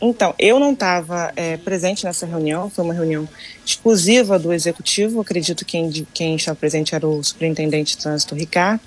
Então, 0.00 0.34
eu 0.38 0.58
não 0.58 0.72
estava 0.72 1.32
é, 1.36 1.56
presente 1.56 2.04
nessa 2.04 2.26
reunião, 2.26 2.70
foi 2.70 2.84
uma 2.84 2.94
reunião 2.94 3.28
exclusiva 3.64 4.38
do 4.38 4.52
executivo, 4.52 5.20
acredito 5.20 5.64
que 5.64 5.72
quem, 5.72 6.06
quem 6.12 6.36
estava 6.36 6.56
presente 6.56 6.94
era 6.94 7.06
o 7.06 7.22
superintendente 7.22 7.96
de 7.96 8.02
trânsito, 8.02 8.34
Ricardo, 8.34 8.80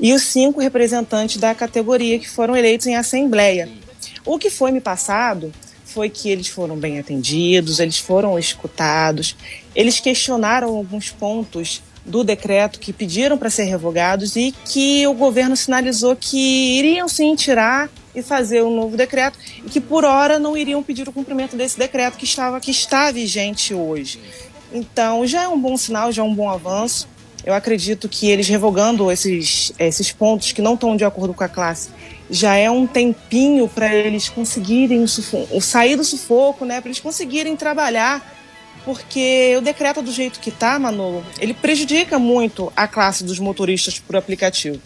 e 0.00 0.12
os 0.12 0.22
cinco 0.22 0.60
representantes 0.60 1.36
da 1.36 1.54
categoria 1.54 2.18
que 2.18 2.28
foram 2.28 2.56
eleitos 2.56 2.86
em 2.86 2.96
assembleia. 2.96 3.68
O 4.24 4.38
que 4.38 4.50
foi 4.50 4.70
me 4.70 4.80
passado 4.80 5.52
foi 5.84 6.08
que 6.08 6.30
eles 6.30 6.48
foram 6.48 6.76
bem 6.76 6.98
atendidos, 6.98 7.78
eles 7.78 7.98
foram 7.98 8.38
escutados, 8.38 9.36
eles 9.74 10.00
questionaram 10.00 10.68
alguns 10.74 11.10
pontos 11.10 11.82
do 12.04 12.24
decreto 12.24 12.80
que 12.80 12.92
pediram 12.92 13.38
para 13.38 13.50
ser 13.50 13.64
revogados 13.64 14.36
e 14.36 14.54
que 14.64 15.06
o 15.06 15.14
governo 15.14 15.56
sinalizou 15.56 16.16
que 16.16 16.78
iriam 16.78 17.08
sim 17.08 17.34
tirar 17.34 17.88
e 18.14 18.22
fazer 18.22 18.62
um 18.62 18.74
novo 18.74 18.96
decreto 18.96 19.38
e 19.64 19.70
que 19.70 19.80
por 19.80 20.04
hora 20.04 20.38
não 20.38 20.56
iriam 20.56 20.82
pedir 20.82 21.08
o 21.08 21.12
cumprimento 21.12 21.56
desse 21.56 21.78
decreto 21.78 22.18
que 22.18 22.24
estava 22.24 22.60
que 22.60 22.70
está 22.70 23.10
vigente 23.10 23.72
hoje. 23.72 24.20
Então 24.72 25.26
já 25.26 25.42
é 25.42 25.48
um 25.48 25.60
bom 25.60 25.76
sinal, 25.76 26.10
já 26.10 26.22
é 26.22 26.24
um 26.24 26.34
bom 26.34 26.48
avanço. 26.48 27.08
Eu 27.44 27.54
acredito 27.54 28.08
que 28.08 28.30
eles 28.30 28.46
revogando 28.46 29.10
esses, 29.10 29.72
esses 29.78 30.12
pontos 30.12 30.52
que 30.52 30.62
não 30.62 30.74
estão 30.74 30.96
de 30.96 31.04
acordo 31.04 31.34
com 31.34 31.42
a 31.42 31.48
classe 31.48 31.90
já 32.32 32.56
é 32.56 32.70
um 32.70 32.86
tempinho 32.86 33.68
para 33.68 33.94
eles 33.94 34.30
conseguirem 34.30 35.04
o 35.04 35.60
sair 35.60 35.96
do 35.96 36.02
sufoco, 36.02 36.64
né? 36.64 36.80
Para 36.80 36.88
eles 36.88 36.98
conseguirem 36.98 37.54
trabalhar 37.54 38.31
porque 38.84 39.54
o 39.56 39.60
decreto 39.60 40.02
do 40.02 40.12
jeito 40.12 40.40
que 40.40 40.50
está, 40.50 40.78
Manolo, 40.78 41.24
ele 41.38 41.54
prejudica 41.54 42.18
muito 42.18 42.72
a 42.76 42.86
classe 42.88 43.24
dos 43.24 43.38
motoristas 43.38 43.98
por 43.98 44.16
aplicativo. 44.16 44.80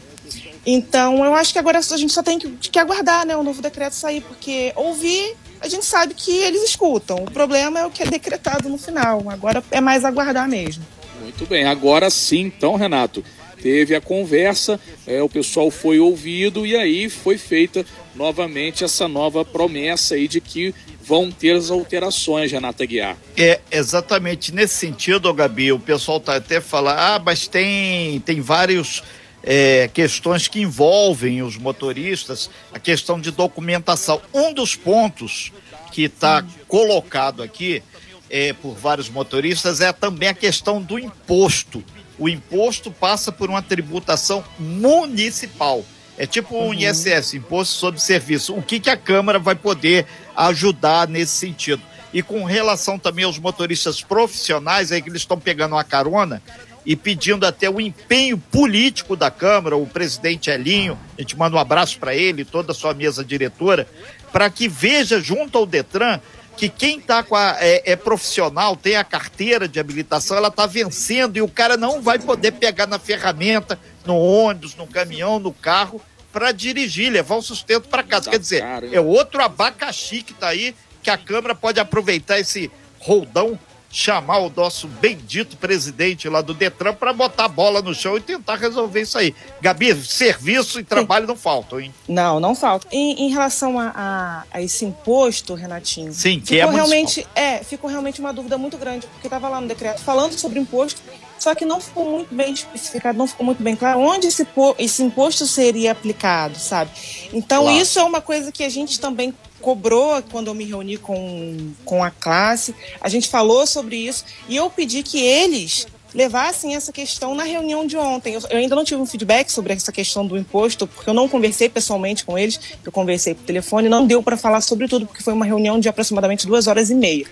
Então, 0.64 1.24
eu 1.24 1.32
acho 1.34 1.52
que 1.52 1.58
agora 1.58 1.78
a 1.78 1.96
gente 1.96 2.12
só 2.12 2.22
tem 2.22 2.38
que, 2.38 2.48
que 2.50 2.78
aguardar 2.78 3.24
né, 3.24 3.36
o 3.36 3.42
novo 3.42 3.62
decreto 3.62 3.94
sair, 3.94 4.20
porque 4.20 4.72
ouvir, 4.74 5.36
a 5.60 5.68
gente 5.68 5.84
sabe 5.84 6.12
que 6.12 6.30
eles 6.30 6.62
escutam. 6.64 7.18
O 7.18 7.30
problema 7.30 7.78
é 7.78 7.86
o 7.86 7.90
que 7.90 8.02
é 8.02 8.06
decretado 8.06 8.68
no 8.68 8.76
final. 8.76 9.22
Agora 9.30 9.62
é 9.70 9.80
mais 9.80 10.04
aguardar 10.04 10.48
mesmo. 10.48 10.84
Muito 11.22 11.46
bem, 11.46 11.64
agora 11.64 12.10
sim, 12.10 12.40
então, 12.40 12.74
Renato. 12.74 13.24
Teve 13.62 13.94
a 13.94 14.00
conversa, 14.00 14.78
é, 15.06 15.22
o 15.22 15.28
pessoal 15.28 15.70
foi 15.70 15.98
ouvido 15.98 16.66
e 16.66 16.76
aí 16.76 17.08
foi 17.08 17.38
feita 17.38 17.86
novamente 18.14 18.84
essa 18.84 19.08
nova 19.08 19.44
promessa 19.44 20.14
aí 20.14 20.28
de 20.28 20.40
que 20.40 20.74
vão 21.06 21.30
ter 21.30 21.54
as 21.54 21.70
alterações, 21.70 22.50
Renata 22.50 22.84
Guiar. 22.84 23.16
É, 23.36 23.60
exatamente 23.70 24.52
nesse 24.52 24.74
sentido, 24.74 25.32
Gabi, 25.32 25.70
o 25.72 25.78
pessoal 25.78 26.18
tá 26.18 26.36
até 26.36 26.60
falando, 26.60 26.98
ah, 26.98 27.22
mas 27.24 27.46
tem, 27.46 28.18
tem 28.20 28.40
vários 28.40 29.04
é, 29.42 29.88
questões 29.94 30.48
que 30.48 30.60
envolvem 30.60 31.42
os 31.42 31.56
motoristas, 31.56 32.50
a 32.72 32.80
questão 32.80 33.20
de 33.20 33.30
documentação. 33.30 34.20
Um 34.34 34.52
dos 34.52 34.74
pontos 34.74 35.52
que 35.92 36.02
está 36.02 36.44
colocado 36.66 37.40
aqui 37.40 37.82
é, 38.28 38.52
por 38.52 38.74
vários 38.74 39.08
motoristas 39.08 39.80
é 39.80 39.92
também 39.92 40.28
a 40.28 40.34
questão 40.34 40.82
do 40.82 40.98
imposto. 40.98 41.84
O 42.18 42.28
imposto 42.28 42.90
passa 42.90 43.30
por 43.30 43.48
uma 43.48 43.62
tributação 43.62 44.44
municipal. 44.58 45.84
É 46.18 46.26
tipo 46.26 46.56
um 46.56 46.68
uhum. 46.68 46.74
ISS, 46.74 47.34
Imposto 47.34 47.74
sobre 47.74 48.00
Serviço. 48.00 48.54
O 48.54 48.62
que, 48.62 48.80
que 48.80 48.90
a 48.90 48.96
Câmara 48.96 49.38
vai 49.38 49.54
poder 49.54 50.06
ajudar 50.34 51.08
nesse 51.08 51.32
sentido? 51.32 51.82
E 52.12 52.22
com 52.22 52.44
relação 52.44 52.98
também 52.98 53.24
aos 53.24 53.38
motoristas 53.38 54.02
profissionais, 54.02 54.90
aí 54.90 55.02
que 55.02 55.10
eles 55.10 55.22
estão 55.22 55.38
pegando 55.38 55.74
uma 55.74 55.84
carona 55.84 56.42
e 56.86 56.94
pedindo 56.94 57.44
até 57.44 57.68
o 57.68 57.80
empenho 57.80 58.38
político 58.38 59.16
da 59.16 59.30
Câmara, 59.30 59.76
o 59.76 59.86
presidente 59.86 60.48
Elinho, 60.48 60.98
a 61.18 61.20
gente 61.20 61.36
manda 61.36 61.56
um 61.56 61.58
abraço 61.58 61.98
para 61.98 62.14
ele, 62.14 62.44
toda 62.44 62.70
a 62.70 62.74
sua 62.74 62.94
mesa 62.94 63.24
diretora, 63.24 63.88
para 64.32 64.48
que 64.48 64.68
veja 64.68 65.20
junto 65.20 65.58
ao 65.58 65.66
Detran 65.66 66.20
que 66.56 66.68
quem 66.68 67.00
tá 67.00 67.22
com 67.22 67.36
a, 67.36 67.56
é, 67.60 67.92
é, 67.92 67.96
profissional, 67.96 68.76
tem 68.76 68.96
a 68.96 69.04
carteira 69.04 69.68
de 69.68 69.78
habilitação, 69.78 70.36
ela 70.36 70.50
tá 70.50 70.66
vencendo 70.66 71.36
e 71.36 71.42
o 71.42 71.48
cara 71.48 71.76
não 71.76 72.00
vai 72.00 72.18
poder 72.18 72.52
pegar 72.52 72.86
na 72.86 72.98
ferramenta, 72.98 73.78
no 74.04 74.16
ônibus, 74.16 74.74
no 74.74 74.86
caminhão, 74.86 75.38
no 75.38 75.52
carro, 75.52 76.00
para 76.32 76.52
dirigir, 76.52 77.12
levar 77.12 77.36
o 77.36 77.42
sustento 77.42 77.88
para 77.88 78.02
casa. 78.02 78.30
Quer 78.30 78.38
dizer, 78.38 78.60
cara, 78.60 78.86
é 78.90 79.00
outro 79.00 79.42
abacaxi 79.42 80.22
que 80.22 80.32
tá 80.32 80.48
aí, 80.48 80.74
que 81.02 81.10
a 81.10 81.18
Câmara 81.18 81.54
pode 81.54 81.78
aproveitar 81.78 82.38
esse 82.38 82.70
roldão 82.98 83.58
chamar 83.90 84.38
o 84.38 84.52
nosso 84.54 84.86
bendito 84.86 85.56
presidente 85.56 86.28
lá 86.28 86.40
do 86.40 86.52
Detran 86.52 86.94
para 86.94 87.12
botar 87.12 87.44
a 87.44 87.48
bola 87.48 87.80
no 87.80 87.94
chão 87.94 88.16
e 88.16 88.20
tentar 88.20 88.56
resolver 88.56 89.02
isso 89.02 89.18
aí. 89.18 89.34
Gabi, 89.60 89.94
serviço 89.94 90.80
e 90.80 90.84
trabalho 90.84 91.24
Sim. 91.24 91.28
não 91.28 91.36
faltam, 91.36 91.80
hein? 91.80 91.94
Não, 92.08 92.40
não 92.40 92.54
falta. 92.54 92.86
Em, 92.90 93.26
em 93.26 93.30
relação 93.30 93.78
a, 93.78 93.92
a, 93.94 94.42
a, 94.50 94.62
esse 94.62 94.84
imposto, 94.84 95.54
Renatinho, 95.54 96.12
Sim, 96.12 96.40
que 96.40 96.56
ficou 96.56 96.70
é 96.70 96.74
realmente 96.74 97.26
é 97.34 97.64
ficou 97.64 97.88
realmente 97.90 98.20
uma 98.20 98.32
dúvida 98.32 98.58
muito 98.58 98.76
grande 98.76 99.06
porque 99.06 99.26
estava 99.26 99.48
lá 99.48 99.60
no 99.60 99.68
decreto 99.68 100.02
falando 100.02 100.38
sobre 100.38 100.58
imposto, 100.58 101.00
só 101.38 101.54
que 101.54 101.64
não 101.64 101.80
ficou 101.80 102.10
muito 102.10 102.34
bem 102.34 102.52
especificado, 102.52 103.18
não 103.18 103.26
ficou 103.26 103.44
muito 103.44 103.62
bem 103.62 103.76
claro 103.76 104.00
onde 104.00 104.26
esse, 104.26 104.46
esse 104.78 105.02
imposto 105.02 105.46
seria 105.46 105.92
aplicado, 105.92 106.58
sabe? 106.58 106.90
Então 107.32 107.64
claro. 107.64 107.78
isso 107.78 107.98
é 107.98 108.02
uma 108.02 108.20
coisa 108.20 108.50
que 108.50 108.64
a 108.64 108.68
gente 108.68 108.98
também 109.00 109.34
cobrou 109.60 110.22
quando 110.30 110.48
eu 110.48 110.54
me 110.54 110.64
reuni 110.64 110.96
com, 110.96 111.72
com 111.84 112.04
a 112.04 112.10
classe, 112.10 112.74
a 113.00 113.08
gente 113.08 113.28
falou 113.28 113.66
sobre 113.66 113.96
isso 113.96 114.24
e 114.48 114.56
eu 114.56 114.70
pedi 114.70 115.02
que 115.02 115.18
eles 115.18 115.86
levassem 116.14 116.74
essa 116.74 116.92
questão 116.92 117.34
na 117.34 117.44
reunião 117.44 117.86
de 117.86 117.96
ontem. 117.96 118.34
Eu, 118.34 118.40
eu, 118.48 118.58
ainda 118.58 118.74
não 118.74 118.84
tive 118.84 119.00
um 119.00 119.06
feedback 119.06 119.50
sobre 119.50 119.74
essa 119.74 119.92
questão 119.92 120.26
do 120.26 120.38
imposto, 120.38 120.86
porque 120.86 121.10
eu 121.10 121.14
não 121.14 121.28
conversei 121.28 121.68
pessoalmente 121.68 122.24
com 122.24 122.38
eles, 122.38 122.58
eu 122.84 122.90
conversei 122.90 123.34
por 123.34 123.44
telefone, 123.44 123.88
não 123.88 124.06
deu 124.06 124.22
para 124.22 124.36
falar 124.36 124.62
sobre 124.62 124.88
tudo, 124.88 125.06
porque 125.06 125.22
foi 125.22 125.34
uma 125.34 125.44
reunião 125.44 125.78
de 125.78 125.88
aproximadamente 125.88 126.46
duas 126.46 126.66
horas 126.66 126.88
e 126.90 126.94
meia. 126.94 127.26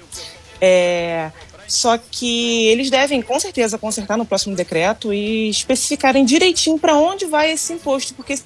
É, 0.61 1.31
só 1.67 1.99
que 1.99 2.67
eles 2.69 2.91
devem, 2.91 3.23
com 3.23 3.39
certeza, 3.41 3.79
consertar 3.79 4.17
no 4.17 4.25
próximo 4.25 4.55
decreto 4.55 5.13
e 5.13 5.49
especificarem 5.49 6.25
direitinho 6.25 6.79
para 6.79 6.97
onde 6.97 7.27
vai 7.27 7.51
esse 7.51 7.73
imposto, 7.73 8.15
porque 8.15 8.39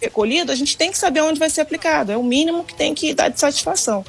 recolhido, 0.00 0.50
a 0.50 0.54
gente 0.54 0.76
tem 0.76 0.90
que 0.90 0.98
saber 0.98 1.20
onde 1.20 1.38
vai 1.38 1.48
ser 1.48 1.60
aplicado. 1.60 2.10
É 2.10 2.16
o 2.16 2.22
mínimo 2.22 2.64
que 2.64 2.74
tem 2.74 2.94
que 2.94 3.14
dar 3.14 3.28
de 3.28 3.38
satisfação. 3.38 4.04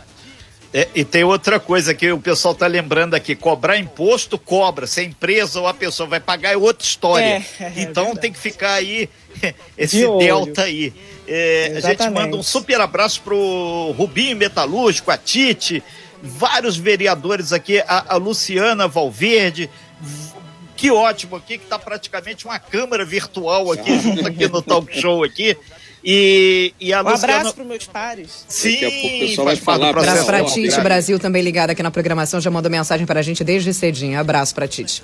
É, 0.73 0.87
e 0.95 1.05
tem 1.05 1.23
outra 1.23 1.59
coisa 1.59 1.93
que 1.93 2.11
o 2.11 2.19
pessoal 2.19 2.53
está 2.53 2.65
lembrando 2.65 3.13
aqui: 3.13 3.35
cobrar 3.35 3.77
imposto, 3.77 4.39
cobra. 4.39 4.87
Se 4.87 5.01
a 5.01 5.03
empresa 5.03 5.59
ou 5.59 5.67
a 5.67 5.73
pessoa 5.73 6.09
vai 6.09 6.19
pagar 6.19 6.53
é 6.53 6.57
outra 6.57 6.83
história. 6.83 7.45
É, 7.59 7.63
é 7.63 7.73
então 7.77 8.15
tem 8.15 8.33
que 8.33 8.39
ficar 8.39 8.73
aí 8.73 9.07
esse 9.77 9.97
de 9.97 10.17
delta 10.17 10.63
aí. 10.63 10.91
É, 11.27 11.73
a 11.77 11.79
gente 11.79 12.09
manda 12.09 12.35
um 12.35 12.43
super 12.43 12.81
abraço 12.81 13.21
pro 13.21 13.93
Rubinho 13.95 14.35
Metalúrgico, 14.35 15.11
a 15.11 15.17
Tite, 15.17 15.83
vários 16.23 16.77
vereadores 16.77 17.51
aqui, 17.51 17.79
a, 17.79 18.13
a 18.13 18.15
Luciana 18.15 18.87
Valverde, 18.87 19.69
que 20.77 20.89
ótimo 20.89 21.35
aqui, 21.35 21.57
que 21.57 21.65
está 21.65 21.77
praticamente 21.77 22.45
uma 22.45 22.57
câmera 22.57 23.03
virtual 23.03 23.71
aqui, 23.73 23.99
junto 23.99 24.25
aqui 24.25 24.47
no 24.47 24.61
talk 24.61 24.97
show 24.97 25.23
aqui. 25.23 25.57
E, 26.05 26.73
e 26.79 26.93
a 26.93 27.01
um 27.01 27.09
Luciana... 27.09 27.35
abraço 27.35 27.55
para 27.55 27.63
meus 27.65 27.85
pares. 27.85 28.45
Sim, 28.47 28.73
Daqui 28.73 28.85
a 28.85 28.87
o 28.87 29.19
pessoal 29.19 29.45
vai 29.45 29.55
falar 29.55 29.85
Um 29.87 29.89
abraço 29.89 30.25
pra 30.25 30.39
Processo. 30.39 30.61
Tite, 30.61 30.81
Brasil 30.81 31.19
também 31.19 31.41
ligado 31.41 31.69
aqui 31.69 31.83
na 31.83 31.91
programação, 31.91 32.41
já 32.41 32.49
mandou 32.49 32.71
mensagem 32.71 33.05
pra 33.05 33.21
gente 33.21 33.43
desde 33.43 33.73
cedinho. 33.73 34.19
Abraço 34.19 34.55
pra 34.55 34.67
Tite. 34.67 35.03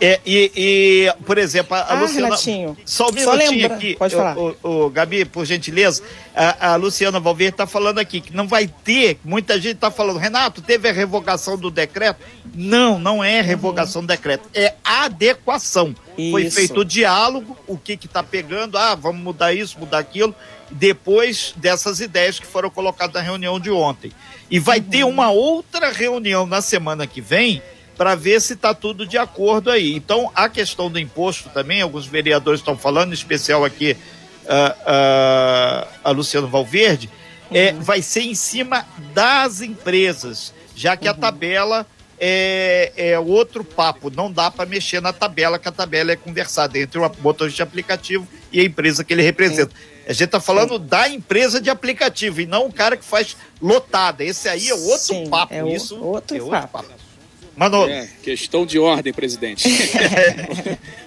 É, 0.00 0.20
e, 0.24 0.52
e, 0.56 1.12
por 1.24 1.38
exemplo, 1.38 1.74
a, 1.74 1.80
Ah, 1.92 1.94
Luciana. 2.00 2.26
Renatinho, 2.28 2.76
Só 2.84 3.08
um 3.10 3.18
só 3.18 3.32
minutinho 3.34 3.62
lembra- 3.62 3.76
aqui. 3.76 3.96
pode 3.96 4.14
o- 4.14 4.18
falar. 4.18 4.38
O, 4.38 4.56
o 4.62 4.90
Gabi, 4.90 5.24
por 5.24 5.44
gentileza, 5.44 6.02
a, 6.34 6.72
a 6.72 6.76
Luciana 6.76 7.18
Valverde 7.18 7.54
está 7.54 7.66
falando 7.66 7.98
aqui 7.98 8.20
que 8.20 8.32
não 8.34 8.46
vai 8.46 8.68
ter. 8.68 9.18
Muita 9.24 9.56
gente 9.60 9.74
está 9.74 9.90
falando, 9.90 10.18
Renato, 10.18 10.62
teve 10.62 10.88
a 10.88 10.92
revogação 10.92 11.58
do 11.58 11.68
decreto? 11.68 12.20
Não, 12.54 12.96
não 12.98 13.24
é 13.24 13.40
revogação 13.40 14.02
do 14.02 14.06
decreto, 14.08 14.48
é 14.54 14.74
adequação. 14.84 15.94
Foi 16.30 16.44
Isso. 16.44 16.56
feito 16.56 16.80
o 16.80 16.84
diálogo, 16.84 17.56
o 17.66 17.76
que 17.76 17.94
está 17.94 18.22
pegando, 18.22 18.78
ah, 18.78 18.94
vamos 18.94 19.20
mudar 19.20 19.52
isso, 19.52 19.78
mudar 19.80 19.98
aquilo, 19.98 20.34
depois 20.70 21.52
dessas 21.56 22.00
ideias 22.00 22.38
que 22.38 22.46
foram 22.46 22.70
colocadas 22.70 23.14
na 23.14 23.20
reunião 23.20 23.58
de 23.58 23.70
ontem. 23.70 24.12
E 24.50 24.58
vai 24.58 24.80
ter 24.80 25.04
uma 25.04 25.30
outra 25.30 25.90
reunião 25.90 26.46
na 26.46 26.60
semana 26.60 27.06
que 27.06 27.20
vem 27.20 27.60
para 27.98 28.14
ver 28.14 28.40
se 28.40 28.52
está 28.52 28.72
tudo 28.72 29.04
de 29.04 29.18
acordo 29.18 29.70
aí. 29.72 29.92
Então, 29.92 30.30
a 30.32 30.48
questão 30.48 30.88
do 30.88 31.00
imposto 31.00 31.48
também, 31.50 31.82
alguns 31.82 32.06
vereadores 32.06 32.60
estão 32.60 32.78
falando, 32.78 33.10
em 33.10 33.14
especial 33.14 33.64
aqui 33.64 33.96
ah, 34.48 34.76
ah, 34.86 35.86
a 36.04 36.10
Luciano 36.12 36.46
Valverde, 36.46 37.10
é, 37.50 37.72
vai 37.72 38.00
ser 38.00 38.22
em 38.22 38.36
cima 38.36 38.86
das 39.12 39.60
empresas, 39.60 40.54
já 40.76 40.96
que 40.96 41.08
a 41.08 41.12
tabela 41.14 41.84
é, 42.20 42.92
é 42.96 43.18
outro 43.18 43.64
papo. 43.64 44.10
Não 44.14 44.30
dá 44.30 44.48
para 44.48 44.64
mexer 44.64 45.02
na 45.02 45.12
tabela, 45.12 45.58
que 45.58 45.68
a 45.68 45.72
tabela 45.72 46.12
é 46.12 46.16
conversada 46.16 46.78
entre 46.78 47.00
o 47.00 47.12
motorista 47.20 47.56
de 47.56 47.62
aplicativo 47.62 48.28
e 48.52 48.60
a 48.60 48.64
empresa 48.64 49.02
que 49.02 49.12
ele 49.12 49.22
representa. 49.22 49.74
A 50.06 50.12
gente 50.12 50.24
está 50.24 50.40
falando 50.40 50.78
da 50.78 51.08
empresa 51.08 51.60
de 51.60 51.68
aplicativo 51.68 52.40
e 52.40 52.46
não 52.46 52.66
o 52.66 52.72
cara 52.72 52.96
que 52.96 53.04
faz 53.04 53.36
lotada. 53.60 54.22
Esse 54.24 54.48
aí 54.48 54.68
é 54.68 54.74
outro 54.74 54.98
Sim, 54.98 55.28
papo. 55.28 55.52
é 55.52 55.64
o- 55.64 55.68
Isso 55.68 56.00
outro 56.00 56.36
é 56.54 56.60
papo. 56.66 56.84
Manolo, 57.58 57.90
É, 57.90 58.08
questão 58.22 58.64
de 58.64 58.78
ordem, 58.78 59.12
presidente. 59.12 59.68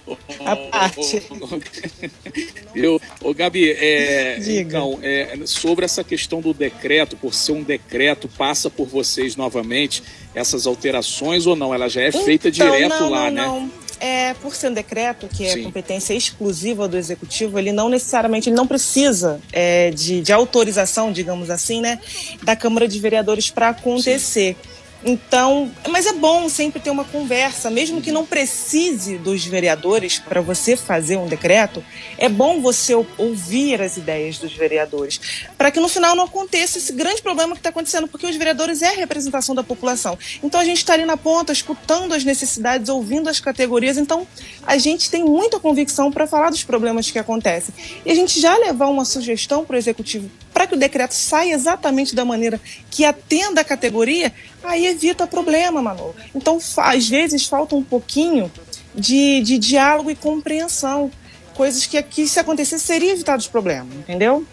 A 0.45 0.55
parte. 0.55 1.23
Eu, 2.75 3.01
ô 3.21 3.33
Gabi, 3.33 3.71
é, 3.71 4.37
então, 4.39 4.99
é, 5.01 5.37
sobre 5.45 5.85
essa 5.85 6.03
questão 6.03 6.41
do 6.41 6.53
decreto, 6.53 7.15
por 7.15 7.33
ser 7.33 7.53
um 7.53 7.63
decreto, 7.63 8.27
passa 8.27 8.69
por 8.69 8.87
vocês 8.87 9.35
novamente 9.35 10.03
essas 10.33 10.65
alterações 10.65 11.45
ou 11.45 11.55
não? 11.55 11.73
Ela 11.73 11.89
já 11.89 12.01
é 12.01 12.11
feita 12.11 12.49
Então, 12.49 12.71
direto 12.71 12.99
não, 12.99 13.09
lá, 13.09 13.31
não, 13.31 13.31
né? 13.31 13.45
Não. 13.45 13.71
É, 13.99 14.33
por 14.33 14.55
ser 14.55 14.69
um 14.69 14.73
decreto, 14.73 15.27
que 15.27 15.45
é 15.45 15.53
Sim. 15.53 15.63
competência 15.63 16.15
exclusiva 16.15 16.87
do 16.87 16.97
executivo, 16.97 17.59
ele 17.59 17.71
não 17.71 17.87
necessariamente 17.87 18.49
ele 18.49 18.55
não 18.55 18.65
precisa 18.65 19.39
é, 19.53 19.91
de, 19.91 20.21
de 20.21 20.33
autorização, 20.33 21.11
digamos 21.11 21.51
assim, 21.51 21.81
né, 21.81 21.99
da 22.41 22.55
Câmara 22.55 22.87
de 22.87 22.99
Vereadores 22.99 23.51
para 23.51 23.69
acontecer. 23.69 24.55
Então, 25.03 25.71
mas 25.89 26.05
é 26.05 26.13
bom 26.13 26.47
sempre 26.47 26.79
ter 26.79 26.91
uma 26.91 27.03
conversa, 27.03 27.71
mesmo 27.71 28.01
que 28.01 28.11
não 28.11 28.25
precise 28.25 29.17
dos 29.17 29.43
vereadores 29.45 30.19
para 30.19 30.41
você 30.41 30.77
fazer 30.77 31.17
um 31.17 31.27
decreto, 31.27 31.83
é 32.17 32.29
bom 32.29 32.61
você 32.61 32.93
ou- 32.93 33.07
ouvir 33.17 33.81
as 33.81 33.97
ideias 33.97 34.37
dos 34.37 34.53
vereadores, 34.53 35.19
para 35.57 35.71
que 35.71 35.79
no 35.79 35.87
final 35.87 36.15
não 36.15 36.25
aconteça 36.25 36.77
esse 36.77 36.93
grande 36.93 37.21
problema 37.21 37.53
que 37.53 37.59
está 37.59 37.69
acontecendo, 37.69 38.07
porque 38.07 38.27
os 38.27 38.35
vereadores 38.35 38.81
é 38.83 38.89
a 38.89 38.95
representação 38.95 39.55
da 39.55 39.63
população. 39.63 40.17
Então 40.43 40.59
a 40.59 40.65
gente 40.65 40.77
está 40.77 40.93
ali 40.93 41.05
na 41.05 41.17
ponta, 41.17 41.51
escutando 41.51 42.13
as 42.13 42.23
necessidades, 42.23 42.87
ouvindo 42.87 43.27
as 43.27 43.39
categorias, 43.39 43.97
então 43.97 44.27
a 44.63 44.77
gente 44.77 45.09
tem 45.09 45.23
muita 45.23 45.59
convicção 45.59 46.11
para 46.11 46.27
falar 46.27 46.51
dos 46.51 46.63
problemas 46.63 47.09
que 47.09 47.17
acontecem. 47.17 47.73
E 48.05 48.11
a 48.11 48.15
gente 48.15 48.39
já 48.39 48.55
levar 48.55 48.87
uma 48.87 49.05
sugestão 49.05 49.65
para 49.65 49.75
o 49.75 49.79
executivo 49.79 50.29
para 50.61 50.67
que 50.67 50.75
o 50.75 50.77
decreto 50.79 51.13
saia 51.15 51.53
exatamente 51.55 52.13
da 52.13 52.23
maneira 52.23 52.61
que 52.91 53.03
atenda 53.03 53.61
a 53.61 53.63
categoria, 53.63 54.31
aí 54.63 54.85
evita 54.85 55.25
problema, 55.25 55.81
Manu. 55.81 56.13
Então, 56.35 56.59
às 56.77 57.09
vezes, 57.09 57.47
falta 57.47 57.75
um 57.75 57.83
pouquinho 57.83 58.51
de, 58.93 59.41
de 59.41 59.57
diálogo 59.57 60.11
e 60.11 60.15
compreensão. 60.15 61.09
Coisas 61.55 61.87
que 61.87 61.97
aqui, 61.97 62.27
se 62.27 62.39
acontecesse, 62.39 62.85
seria 62.85 63.11
evitado 63.13 63.39
os 63.41 63.47
problemas, 63.47 63.87
entendeu? 63.97 64.45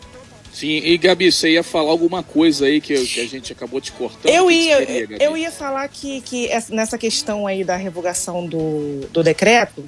Sim, 0.51 0.79
e 0.79 0.97
Gabi, 0.97 1.31
você 1.31 1.51
ia 1.51 1.63
falar 1.63 1.91
alguma 1.91 2.23
coisa 2.23 2.65
aí 2.65 2.81
que, 2.81 2.95
que 3.05 3.21
a 3.21 3.27
gente 3.27 3.53
acabou 3.53 3.79
te 3.79 3.93
cortando? 3.93 4.33
Eu 4.33 4.51
ia, 4.51 4.81
Gabi? 4.81 5.17
eu 5.21 5.37
ia 5.37 5.51
falar 5.53 5.87
que, 5.89 6.23
que 6.23 6.47
essa- 6.49 6.75
nessa 6.75 6.97
questão 6.97 7.47
aí 7.47 7.63
da 7.65 7.77
revogação 7.77 8.47
do, 8.47 9.07
do 9.13 9.23
decreto, 9.23 9.85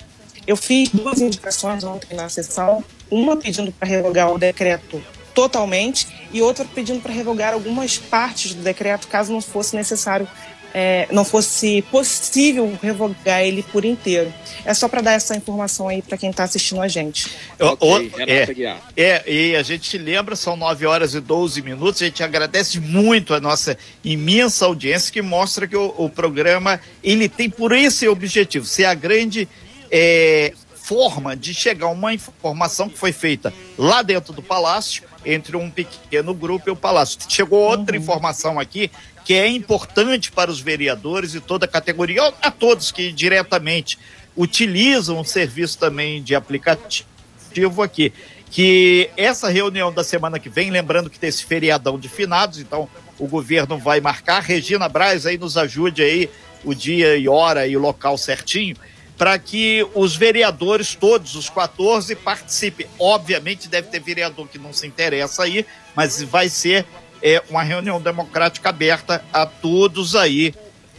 eu 0.46 0.56
fiz 0.56 0.90
duas 0.90 1.18
indicações 1.20 1.82
ontem 1.82 2.14
na 2.14 2.28
sessão, 2.28 2.84
uma 3.10 3.36
pedindo 3.36 3.72
para 3.72 3.88
revogar 3.88 4.30
o 4.30 4.38
decreto 4.38 5.02
totalmente 5.34 6.06
e 6.32 6.40
outra 6.42 6.64
pedindo 6.64 7.00
para 7.00 7.12
revogar 7.12 7.52
algumas 7.54 7.98
partes 7.98 8.54
do 8.54 8.62
decreto, 8.62 9.08
caso 9.08 9.32
não 9.32 9.40
fosse 9.40 9.74
necessário, 9.74 10.28
é, 10.72 11.08
não 11.10 11.24
fosse 11.24 11.82
possível 11.90 12.78
revogar 12.80 13.40
ele 13.42 13.62
por 13.62 13.84
inteiro. 13.84 14.32
É 14.64 14.72
só 14.72 14.88
para 14.88 15.00
dar 15.00 15.12
essa 15.12 15.34
informação 15.34 15.88
aí 15.88 16.00
para 16.00 16.16
quem 16.16 16.30
está 16.30 16.44
assistindo 16.44 16.80
a 16.80 16.86
gente. 16.86 17.28
Ok, 17.58 17.88
o- 17.88 18.16
Renata 18.16 18.52
é. 18.56 18.76
É, 18.96 19.24
e 19.32 19.56
a 19.56 19.62
gente 19.64 19.98
lembra, 19.98 20.36
são 20.36 20.56
9 20.56 20.86
horas 20.86 21.14
e 21.14 21.20
12 21.20 21.60
minutos. 21.62 22.00
A 22.02 22.04
gente 22.04 22.22
agradece 22.22 22.78
muito 22.78 23.34
a 23.34 23.40
nossa 23.40 23.76
imensa 24.04 24.64
audiência 24.66 25.12
que 25.12 25.20
mostra 25.22 25.66
que 25.66 25.76
o, 25.76 25.92
o 25.98 26.08
programa 26.08 26.80
ele 27.02 27.28
tem 27.28 27.50
por 27.50 27.72
esse 27.72 28.06
objetivo 28.06 28.64
ser 28.64 28.84
a 28.84 28.94
grande 28.94 29.48
é, 29.90 30.52
forma 30.76 31.36
de 31.36 31.52
chegar 31.52 31.86
a 31.86 31.90
uma 31.90 32.12
informação 32.14 32.88
que 32.88 32.98
foi 32.98 33.12
feita 33.12 33.52
lá 33.76 34.02
dentro 34.02 34.32
do 34.32 34.42
Palácio, 34.42 35.02
entre 35.24 35.56
um 35.56 35.70
pequeno 35.70 36.34
grupo 36.34 36.68
e 36.68 36.72
o 36.72 36.76
Palácio. 36.76 37.18
Chegou 37.28 37.60
outra 37.60 37.96
informação 37.96 38.58
aqui 38.58 38.90
que 39.24 39.34
é 39.34 39.46
importante 39.48 40.32
para 40.32 40.50
os 40.50 40.60
vereadores 40.60 41.34
e 41.34 41.40
toda 41.40 41.66
a 41.66 41.68
categoria, 41.68 42.32
a 42.42 42.50
todos 42.50 42.90
que 42.90 43.12
diretamente 43.12 43.98
utilizam 44.36 45.18
o 45.20 45.24
serviço 45.24 45.78
também 45.78 46.22
de 46.22 46.34
aplicativo 46.34 47.82
aqui 47.82 48.12
que 48.50 49.08
essa 49.16 49.48
reunião 49.48 49.92
da 49.92 50.02
semana 50.02 50.38
que 50.38 50.48
vem, 50.48 50.70
lembrando 50.70 51.08
que 51.08 51.18
tem 51.18 51.28
esse 51.28 51.44
feriadão 51.44 51.98
de 51.98 52.08
finados, 52.08 52.58
então 52.58 52.88
o 53.18 53.28
governo 53.28 53.78
vai 53.78 54.00
marcar. 54.00 54.42
Regina 54.42 54.88
Braz 54.88 55.24
aí 55.24 55.38
nos 55.38 55.56
ajude 55.56 56.02
aí 56.02 56.28
o 56.64 56.74
dia 56.74 57.16
e 57.16 57.28
hora 57.28 57.66
e 57.66 57.76
o 57.76 57.80
local 57.80 58.18
certinho, 58.18 58.76
para 59.20 59.38
que 59.38 59.86
os 59.94 60.16
vereadores, 60.16 60.94
todos 60.94 61.34
os 61.34 61.50
14, 61.50 62.16
participem. 62.16 62.86
Obviamente 62.98 63.68
deve 63.68 63.88
ter 63.88 64.00
vereador 64.00 64.48
que 64.48 64.58
não 64.58 64.72
se 64.72 64.86
interessa 64.86 65.42
aí, 65.42 65.66
mas 65.94 66.22
vai 66.22 66.48
ser 66.48 66.86
é, 67.22 67.42
uma 67.50 67.62
reunião 67.62 68.00
democrática 68.00 68.70
aberta 68.70 69.22
a 69.30 69.44
todos 69.44 70.16
aí 70.16 70.54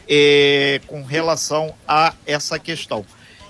é, 0.08 0.80
com 0.86 1.02
relação 1.02 1.74
a 1.88 2.14
essa 2.24 2.60
questão. 2.60 3.04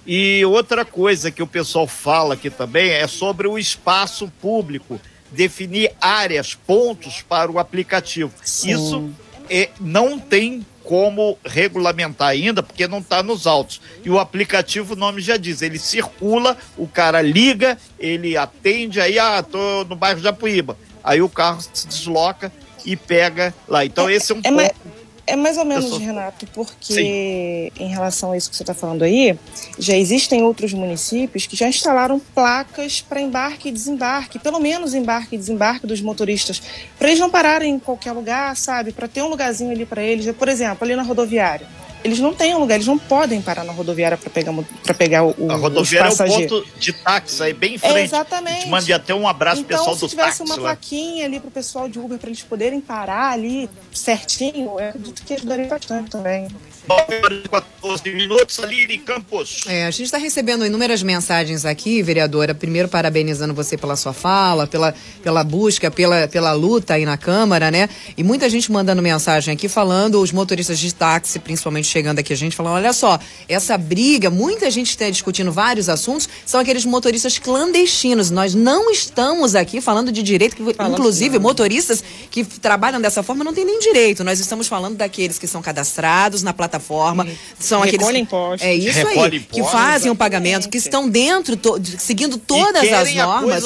E 0.07 0.45
outra 0.45 0.85
coisa 0.85 1.29
que 1.29 1.43
o 1.43 1.47
pessoal 1.47 1.85
fala 1.85 2.35
aqui 2.35 2.49
também 2.49 2.91
é 2.91 3.07
sobre 3.07 3.49
o 3.49 3.59
espaço 3.59 4.31
público, 4.39 5.01
definir 5.29 5.91
áreas, 5.99 6.55
pontos 6.55 7.21
para 7.21 7.51
o 7.51 7.59
aplicativo. 7.59 8.31
Sim. 8.41 8.71
Isso 8.71 9.09
é, 9.49 9.69
não 9.81 10.17
tem 10.17 10.65
como 10.83 11.37
regulamentar 11.45 12.29
ainda, 12.29 12.61
porque 12.63 12.87
não 12.87 12.99
está 12.99 13.21
nos 13.23 13.47
autos. 13.47 13.81
E 14.03 14.09
o 14.09 14.19
aplicativo, 14.19 14.93
o 14.93 14.97
nome 14.97 15.21
já 15.21 15.37
diz, 15.37 15.61
ele 15.61 15.79
circula, 15.79 16.57
o 16.77 16.87
cara 16.87 17.21
liga, 17.21 17.77
ele 17.99 18.35
atende, 18.37 18.99
aí, 18.99 19.17
ah, 19.19 19.43
tô 19.43 19.83
no 19.85 19.95
bairro 19.95 20.21
Japuíba. 20.21 20.77
Aí 21.03 21.21
o 21.21 21.29
carro 21.29 21.61
se 21.73 21.87
desloca 21.87 22.51
e 22.85 22.95
pega 22.95 23.53
lá. 23.67 23.85
Então 23.85 24.09
esse 24.09 24.31
é 24.31 24.35
um 24.35 24.41
É, 24.43 24.51
ponto. 24.69 25.00
É 25.27 25.35
mais 25.35 25.57
ou 25.57 25.65
menos, 25.65 25.89
sou- 25.89 25.99
Renato, 25.99 26.45
porque 26.53 27.71
em 27.79 27.87
relação 27.87 28.31
a 28.31 28.37
isso 28.37 28.49
que 28.49 28.55
você 28.55 28.63
está 28.63 28.73
falando 28.73 29.03
aí, 29.03 29.37
já 29.77 29.95
existem 29.95 30.43
outros 30.43 30.73
municípios 30.73 31.45
que 31.47 31.55
já 31.55 31.67
instalaram 31.67 32.19
placas 32.19 33.01
para 33.01 33.21
embarque 33.21 33.69
e 33.69 33.71
desembarque, 33.71 34.39
pelo 34.39 34.59
menos 34.59 34.93
embarque 34.93 35.35
e 35.35 35.37
desembarque 35.37 35.85
dos 35.87 36.01
motoristas, 36.01 36.61
para 36.97 37.07
eles 37.09 37.19
não 37.19 37.29
pararem 37.29 37.75
em 37.75 37.79
qualquer 37.79 38.11
lugar, 38.11 38.55
sabe? 38.55 38.91
Para 38.91 39.07
ter 39.07 39.21
um 39.21 39.27
lugarzinho 39.27 39.71
ali 39.71 39.85
para 39.85 40.01
eles. 40.01 40.29
Por 40.35 40.47
exemplo, 40.49 40.83
ali 40.83 40.95
na 40.95 41.03
rodoviária. 41.03 41.67
Eles 42.03 42.19
não 42.19 42.33
têm 42.33 42.55
um 42.55 42.59
lugar, 42.59 42.75
eles 42.75 42.87
não 42.87 42.97
podem 42.97 43.41
parar 43.41 43.63
na 43.63 43.71
rodoviária 43.71 44.17
para 44.17 44.29
pegar, 44.29 44.53
para 44.83 44.93
pegar 44.93 45.23
o, 45.23 45.35
o, 45.37 45.51
A 45.51 45.55
os 45.55 45.61
rodoviária 45.61 46.09
é 46.09 46.13
o 46.13 46.17
passageiros. 46.17 46.51
ponto 46.65 46.79
de 46.79 46.93
táxi 46.93 47.43
aí 47.43 47.53
bem 47.53 47.73
em 47.73 47.75
É, 47.75 47.79
frente. 47.79 47.97
A 47.97 48.01
exatamente. 48.03 48.55
gente 48.61 48.69
manda 48.69 48.95
até 48.95 49.13
um 49.13 49.27
abraço 49.27 49.63
pro 49.63 49.73
Então, 49.73 49.77
pessoal 49.79 49.95
se 49.95 50.01
do 50.01 50.07
tivesse 50.09 50.39
táxi 50.39 50.43
uma 50.43 50.55
lá. 50.55 50.61
plaquinha 50.61 51.25
ali 51.25 51.39
pro 51.39 51.51
pessoal 51.51 51.87
de 51.87 51.99
Uber 51.99 52.17
para 52.17 52.29
eles 52.29 52.41
poderem 52.41 52.81
parar 52.81 53.31
ali 53.31 53.69
certinho, 53.93 54.79
eu 54.79 54.89
acredito 54.89 55.23
que 55.23 55.33
ajudaria 55.33 55.67
bastante 55.67 56.09
também. 56.09 56.47
9 56.89 57.15
horas 57.23 57.45
e 57.45 57.47
14 57.47 58.11
minutos, 58.11 58.59
Aline 58.59 58.97
Campos. 58.97 59.61
É, 59.67 59.85
a 59.85 59.91
gente 59.91 60.05
está 60.05 60.17
recebendo 60.17 60.65
inúmeras 60.65 61.03
mensagens 61.03 61.63
aqui, 61.63 62.01
vereadora. 62.01 62.55
Primeiro, 62.55 62.89
parabenizando 62.89 63.53
você 63.53 63.77
pela 63.77 63.95
sua 63.95 64.13
fala, 64.13 64.65
pela, 64.65 64.93
pela 65.21 65.43
busca, 65.43 65.91
pela, 65.91 66.27
pela 66.27 66.51
luta 66.53 66.95
aí 66.95 67.05
na 67.05 67.17
Câmara, 67.17 67.69
né? 67.69 67.87
E 68.17 68.23
muita 68.23 68.49
gente 68.49 68.71
mandando 68.71 68.99
mensagem 69.01 69.53
aqui 69.53 69.69
falando, 69.69 70.19
os 70.19 70.31
motoristas 70.31 70.79
de 70.79 70.93
táxi, 70.93 71.37
principalmente 71.37 71.87
chegando 71.91 72.19
aqui, 72.19 72.33
a 72.33 72.37
gente 72.37 72.55
falando: 72.55 72.73
olha 72.75 72.93
só, 72.93 73.19
essa 73.47 73.77
briga, 73.77 74.29
muita 74.29 74.71
gente 74.71 74.89
está 74.89 75.09
discutindo 75.09 75.51
vários 75.51 75.89
assuntos, 75.89 76.27
são 76.45 76.59
aqueles 76.59 76.85
motoristas 76.85 77.37
clandestinos. 77.37 78.31
Nós 78.31 78.53
não 78.55 78.89
estamos 78.91 79.55
aqui 79.55 79.81
falando 79.81 80.11
de 80.11 80.23
direito, 80.23 80.55
que, 80.55 80.63
inclusive 80.63 81.37
motoristas 81.39 82.03
que 82.29 82.43
trabalham 82.43 83.01
dessa 83.01 83.21
forma 83.23 83.43
não 83.43 83.53
têm 83.53 83.65
nem 83.65 83.79
direito. 83.79 84.23
Nós 84.23 84.39
estamos 84.39 84.67
falando 84.67 84.95
daqueles 84.95 85.37
que 85.39 85.47
são 85.47 85.61
cadastrados 85.61 86.43
na 86.43 86.53
plataforma, 86.53 87.27
são 87.59 87.79
aqueles 87.81 87.99
Recolhem 87.99 88.21
impostos. 88.23 88.67
é 88.67 88.73
isso 88.73 88.97
Recolhe 88.99 89.37
aí, 89.37 89.43
que 89.43 89.59
impostos, 89.59 89.79
fazem 89.79 90.11
o 90.11 90.15
pagamento, 90.15 90.69
que 90.69 90.77
estão 90.77 91.09
dentro, 91.09 91.55
to- 91.57 91.81
seguindo 91.97 92.37
todas 92.37 92.91
as 92.91 93.13
normas. 93.13 93.63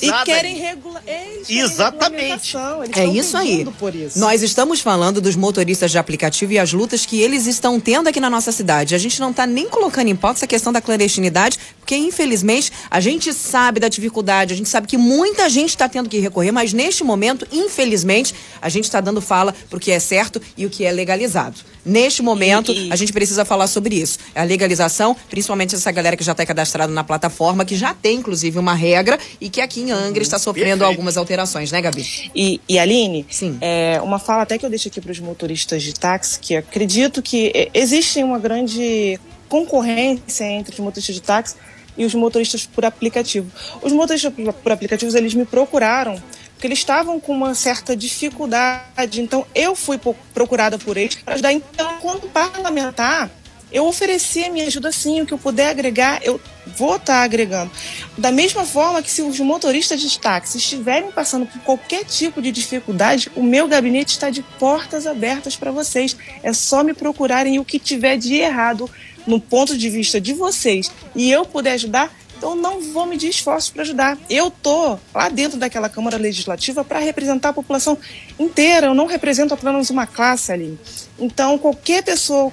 E 0.00 0.24
querem 0.24 0.56
regular. 0.56 1.02
Exatamente. 1.48 2.56
É 2.94 3.04
isso 3.06 3.36
aí. 3.36 3.66
Por 3.78 3.94
isso. 3.94 4.18
Nós 4.18 4.42
estamos 4.42 4.80
falando 4.80 5.20
dos 5.20 5.34
motoristas 5.36 5.90
de 5.90 5.98
aplicativo 5.98 6.52
e 6.52 6.58
as 6.58 6.72
lutas 6.72 7.04
que 7.04 7.20
eles 7.20 7.46
estão 7.46 7.65
tendo 7.80 8.08
aqui 8.08 8.20
na 8.20 8.30
nossa 8.30 8.52
cidade. 8.52 8.94
A 8.94 8.98
gente 8.98 9.18
não 9.20 9.30
está 9.30 9.46
nem 9.46 9.68
colocando 9.68 10.08
em 10.08 10.14
pauta 10.14 10.38
essa 10.38 10.46
questão 10.46 10.72
da 10.72 10.80
clandestinidade, 10.80 11.58
porque 11.80 11.96
infelizmente 11.96 12.70
a 12.88 13.00
gente 13.00 13.32
sabe 13.32 13.80
da 13.80 13.88
dificuldade, 13.88 14.54
a 14.54 14.56
gente 14.56 14.68
sabe 14.68 14.86
que 14.86 14.96
muita 14.96 15.48
gente 15.50 15.70
está 15.70 15.88
tendo 15.88 16.08
que 16.08 16.20
recorrer, 16.20 16.52
mas 16.52 16.72
neste 16.72 17.02
momento, 17.02 17.46
infelizmente, 17.50 18.32
a 18.62 18.68
gente 18.68 18.84
está 18.84 19.00
dando 19.00 19.20
fala 19.20 19.52
para 19.68 19.76
o 19.76 19.80
que 19.80 19.90
é 19.90 19.98
certo 19.98 20.40
e 20.56 20.64
o 20.64 20.70
que 20.70 20.84
é 20.84 20.92
legalizado. 20.92 21.58
Neste 21.86 22.20
momento, 22.20 22.72
E- 22.72 22.88
e- 22.88 22.92
a 22.92 22.96
gente 22.96 23.12
precisa 23.12 23.44
falar 23.44 23.68
sobre 23.68 23.94
isso. 23.94 24.18
A 24.34 24.42
legalização, 24.42 25.14
principalmente 25.30 25.76
essa 25.76 25.92
galera 25.92 26.16
que 26.16 26.24
já 26.24 26.32
está 26.32 26.44
cadastrada 26.44 26.92
na 26.92 27.04
plataforma, 27.04 27.64
que 27.64 27.76
já 27.76 27.94
tem 27.94 28.16
inclusive 28.18 28.58
uma 28.58 28.74
regra 28.74 29.16
e 29.40 29.48
que 29.48 29.60
aqui 29.60 29.82
em 29.82 29.92
Angra 29.92 30.20
está 30.22 30.36
sofrendo 30.38 30.78
Perfeito. 30.78 30.84
algumas 30.84 31.16
alterações, 31.16 31.70
né, 31.70 31.80
Gabi? 31.80 32.04
E, 32.34 32.60
e 32.68 32.76
Aline, 32.76 33.24
Sim. 33.30 33.56
é, 33.60 34.00
uma 34.02 34.18
fala 34.18 34.42
até 34.42 34.58
que 34.58 34.66
eu 34.66 34.70
deixo 34.70 34.88
aqui 34.88 35.00
para 35.00 35.12
os 35.12 35.20
motoristas 35.20 35.82
de 35.84 35.94
táxi, 35.94 36.40
que 36.40 36.56
acredito 36.56 37.22
que 37.22 37.52
é, 37.54 37.68
existe 37.72 38.20
uma 38.20 38.38
grande 38.40 39.20
concorrência 39.48 40.44
entre 40.44 40.72
os 40.74 40.80
motoristas 40.80 41.14
de 41.14 41.22
táxi 41.22 41.54
e 41.96 42.04
os 42.04 42.14
motoristas 42.14 42.66
por 42.66 42.84
aplicativo. 42.84 43.46
Os 43.80 43.92
motoristas 43.92 44.32
por- 44.32 44.52
por 44.52 44.72
aplicativos, 44.72 45.14
eles 45.14 45.34
me 45.34 45.44
procuraram 45.44 46.20
porque 46.56 46.66
eles 46.66 46.78
estavam 46.78 47.20
com 47.20 47.32
uma 47.32 47.54
certa 47.54 47.94
dificuldade, 47.94 49.20
então 49.20 49.46
eu 49.54 49.76
fui 49.76 50.00
procurada 50.32 50.78
por 50.78 50.96
eles 50.96 51.14
para 51.14 51.34
ajudar. 51.34 51.52
Então, 51.52 51.98
quando 52.00 52.30
parlamentar, 52.30 53.30
eu 53.70 53.84
ofereci 53.86 54.42
a 54.42 54.50
minha 54.50 54.66
ajuda 54.66 54.90
sim, 54.90 55.20
o 55.20 55.26
que 55.26 55.34
eu 55.34 55.38
puder 55.38 55.68
agregar, 55.68 56.20
eu 56.22 56.40
vou 56.78 56.96
estar 56.96 57.22
agregando. 57.22 57.70
Da 58.16 58.32
mesma 58.32 58.64
forma 58.64 59.02
que 59.02 59.10
se 59.10 59.20
os 59.20 59.38
motoristas 59.38 60.00
de 60.00 60.18
táxi 60.18 60.56
estiverem 60.56 61.10
passando 61.10 61.44
por 61.44 61.60
qualquer 61.60 62.04
tipo 62.04 62.40
de 62.40 62.50
dificuldade, 62.50 63.30
o 63.36 63.42
meu 63.42 63.68
gabinete 63.68 64.12
está 64.12 64.30
de 64.30 64.42
portas 64.42 65.06
abertas 65.06 65.56
para 65.56 65.70
vocês. 65.70 66.16
É 66.42 66.54
só 66.54 66.82
me 66.82 66.94
procurarem 66.94 67.58
o 67.58 67.64
que 67.64 67.78
tiver 67.78 68.16
de 68.16 68.34
errado 68.36 68.88
no 69.26 69.38
ponto 69.38 69.76
de 69.76 69.90
vista 69.90 70.18
de 70.20 70.32
vocês 70.32 70.90
e 71.14 71.30
eu 71.30 71.44
puder 71.44 71.72
ajudar, 71.72 72.10
então 72.36 72.54
não 72.54 72.80
vou 72.92 73.06
medir 73.06 73.30
esforços 73.30 73.70
para 73.70 73.82
ajudar. 73.82 74.18
Eu 74.28 74.50
tô 74.50 74.98
lá 75.14 75.28
dentro 75.28 75.58
daquela 75.58 75.88
Câmara 75.88 76.16
Legislativa 76.16 76.84
para 76.84 76.98
representar 76.98 77.50
a 77.50 77.52
população 77.52 77.96
inteira. 78.38 78.88
Eu 78.88 78.94
não 78.94 79.06
represento 79.06 79.54
apenas 79.54 79.90
uma 79.90 80.06
classe 80.06 80.52
ali. 80.52 80.78
Então 81.18 81.58
qualquer 81.58 82.02
pessoa, 82.02 82.52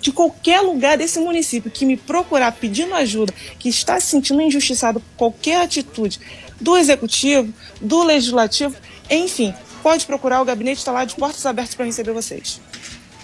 de 0.00 0.12
qualquer 0.12 0.60
lugar 0.60 0.96
desse 0.96 1.18
município 1.18 1.70
que 1.70 1.84
me 1.84 1.96
procurar 1.96 2.52
pedindo 2.52 2.94
ajuda, 2.94 3.32
que 3.58 3.68
está 3.68 3.98
se 3.98 4.08
sentindo 4.08 4.40
injustiçado 4.40 5.00
por 5.00 5.16
qualquer 5.16 5.62
atitude 5.62 6.20
do 6.60 6.76
executivo, 6.76 7.52
do 7.80 8.02
legislativo, 8.04 8.76
enfim, 9.10 9.52
pode 9.82 10.06
procurar, 10.06 10.40
o 10.40 10.44
gabinete 10.44 10.78
está 10.78 10.92
lá 10.92 11.04
de 11.04 11.14
portas 11.14 11.44
abertas 11.44 11.74
para 11.74 11.84
receber 11.84 12.12
vocês. 12.12 12.60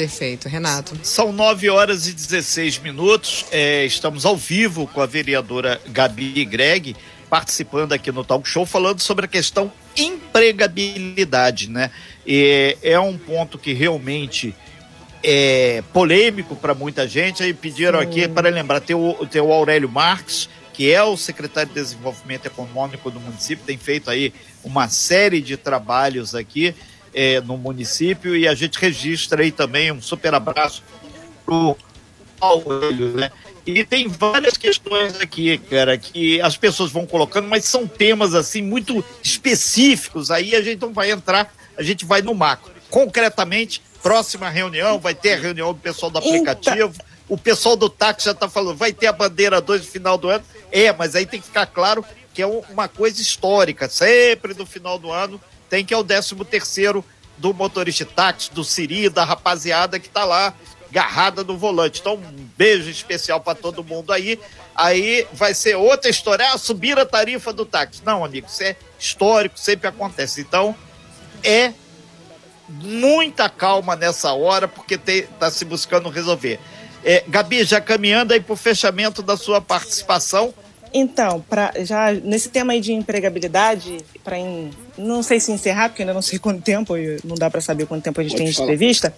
Perfeito, 0.01 0.49
Renato. 0.49 0.99
São 1.03 1.31
9 1.31 1.69
horas 1.69 2.09
e 2.09 2.15
16 2.15 2.79
minutos. 2.79 3.45
É, 3.51 3.85
estamos 3.85 4.25
ao 4.25 4.35
vivo 4.35 4.87
com 4.87 5.03
a 5.03 5.05
vereadora 5.05 5.79
Gabi 5.89 6.43
Greg, 6.47 6.97
participando 7.29 7.93
aqui 7.93 8.11
no 8.11 8.25
Talk 8.25 8.49
Show, 8.49 8.65
falando 8.65 9.01
sobre 9.01 9.27
a 9.27 9.29
questão 9.29 9.71
empregabilidade, 9.95 11.69
né? 11.69 11.91
E 12.27 12.79
é 12.83 12.99
um 12.99 13.19
ponto 13.19 13.59
que 13.59 13.75
realmente 13.75 14.55
é 15.23 15.85
polêmico 15.93 16.57
para 16.57 16.73
muita 16.73 17.07
gente. 17.07 17.43
Aí 17.43 17.53
pediram 17.53 17.99
aqui 17.99 18.27
para 18.27 18.49
lembrar: 18.49 18.81
tem 18.81 18.97
o, 18.97 19.27
tem 19.27 19.43
o 19.43 19.53
Aurélio 19.53 19.91
Marques, 19.91 20.49
que 20.73 20.91
é 20.91 21.03
o 21.03 21.15
secretário 21.15 21.69
de 21.69 21.75
Desenvolvimento 21.75 22.47
Econômico 22.47 23.11
do 23.11 23.21
município, 23.21 23.67
tem 23.67 23.77
feito 23.77 24.09
aí 24.09 24.33
uma 24.65 24.89
série 24.89 25.43
de 25.43 25.59
trabalhos 25.59 26.35
aqui 26.35 26.75
é, 27.15 27.41
no 27.41 27.57
município 27.57 28.37
e 28.37 28.47
a 28.47 28.55
gente 28.55 28.79
registra 28.79 29.43
aí 29.43 29.51
também 29.53 29.91
um 29.93 30.01
super 30.01 30.35
abraço 30.35 30.83
pro 31.45 31.77
Aurélio, 32.41 33.09
né? 33.17 33.31
E 33.67 33.85
tem 33.85 34.09
várias 34.09 34.57
questões 34.57 35.21
aqui, 35.21 35.59
cara, 35.59 35.97
que 35.99 36.41
as 36.41 36.57
pessoas 36.57 36.91
vão 36.91 37.07
colocando, 37.07 37.47
mas 37.49 37.65
são 37.67 37.87
temas 37.87 38.35
assim 38.35 38.63
muito 38.63 39.05
específicos. 39.23 40.31
Aí 40.31 40.55
a 40.55 40.63
gente 40.63 40.81
não 40.81 40.93
vai 40.93 41.11
entrar, 41.11 41.53
a 41.77 41.83
gente 41.83 42.05
vai 42.05 42.23
no 42.23 42.35
macro. 42.35 42.73
Concretamente, 42.89 43.83
próxima 44.03 44.49
reunião, 44.49 44.99
vai 44.99 45.15
ter 45.15 45.35
a 45.35 45.37
reunião 45.37 45.73
do 45.73 45.79
pessoal 45.79 46.11
do 46.11 46.19
aplicativo. 46.19 46.95
O 47.29 47.37
pessoal 47.37 47.77
do 47.77 47.89
táxi 47.89 48.25
já 48.27 48.33
está 48.33 48.49
falando, 48.49 48.77
vai 48.77 48.93
ter 48.93 49.07
a 49.07 49.13
bandeira 49.13 49.61
2 49.61 49.83
no 49.85 49.93
final 49.93 50.17
do 50.19 50.29
ano. 50.29 50.45
É, 50.73 50.93
mas 50.93 51.15
aí 51.15 51.27
tem 51.27 51.39
que 51.41 51.47
ficar 51.47 51.67
claro 51.67 52.05
que 52.35 52.43
é 52.43 52.47
um- 52.47 52.63
uma 52.71 52.89
coisa 52.89 53.21
histórica. 53.21 53.89
Sempre 53.89 54.55
no 54.55 54.65
final 54.67 54.99
do 54.99 55.13
ano 55.13 55.41
tem 55.71 55.85
que 55.85 55.95
é 55.95 55.97
o 55.97 56.05
13 56.05 56.35
terceiro 56.45 57.05
do 57.39 57.55
motorista 57.55 58.05
táxi, 58.05 58.53
do 58.53 58.63
Siri, 58.63 59.09
da 59.09 59.25
rapaziada 59.25 59.99
que 59.99 60.09
está 60.09 60.25
lá 60.25 60.53
agarrada 60.91 61.45
no 61.45 61.57
volante. 61.57 62.01
Então, 62.01 62.17
um 62.17 62.49
beijo 62.59 62.91
especial 62.91 63.41
para 63.41 63.55
todo 63.55 63.85
mundo 63.85 64.13
aí. 64.13 64.39
Aí 64.75 65.27
vai 65.33 65.55
ser 65.55 65.77
outra 65.77 66.11
história, 66.11 66.53
ah, 66.53 66.59
subir 66.59 66.99
a 66.99 67.07
tarifa 67.07 67.53
do 67.53 67.65
táxi. 67.65 68.03
Não, 68.05 68.25
amigo, 68.25 68.49
isso 68.49 68.63
é 68.63 68.77
histórico, 68.99 69.59
sempre 69.59 69.87
acontece. 69.89 70.41
Então, 70.41 70.75
é 71.43 71.73
muita 72.69 73.49
calma 73.49 73.97
nessa 73.97 74.33
hora, 74.33 74.67
porque 74.67 74.95
está 74.95 75.51
se 75.51 75.65
buscando 75.65 76.09
resolver. 76.09 76.59
É, 77.05 77.25
Gabi, 77.27 77.65
já 77.65 77.81
caminhando 77.81 78.33
aí 78.33 78.41
para 78.41 78.53
o 78.53 78.57
fechamento 78.57 79.23
da 79.23 79.37
sua 79.37 79.61
participação, 79.61 80.53
Então, 80.93 81.45
pra, 81.49 81.73
já 81.79 82.13
nesse 82.13 82.49
tema 82.49 82.73
aí 82.73 82.81
de 82.81 82.93
empregabilidade, 82.93 83.99
para 84.25 84.37
não 84.99 85.23
sei 85.23 85.39
se 85.39 85.53
encerrar, 85.53 85.89
porque 85.89 86.03
ainda 86.03 86.13
não 86.13 86.23
sei 86.23 86.39
quanto 86.41 86.63
tempo, 86.63 86.95
não 87.25 87.37
dá 87.37 87.49
para 87.49 87.61
saber 87.61 87.87
quanto 87.87 88.03
tempo 88.03 88.21
a 88.21 88.23
gente 88.23 88.33
Pode 88.33 88.45
tem 88.45 88.53
de 88.53 88.63
entrevista, 88.63 89.15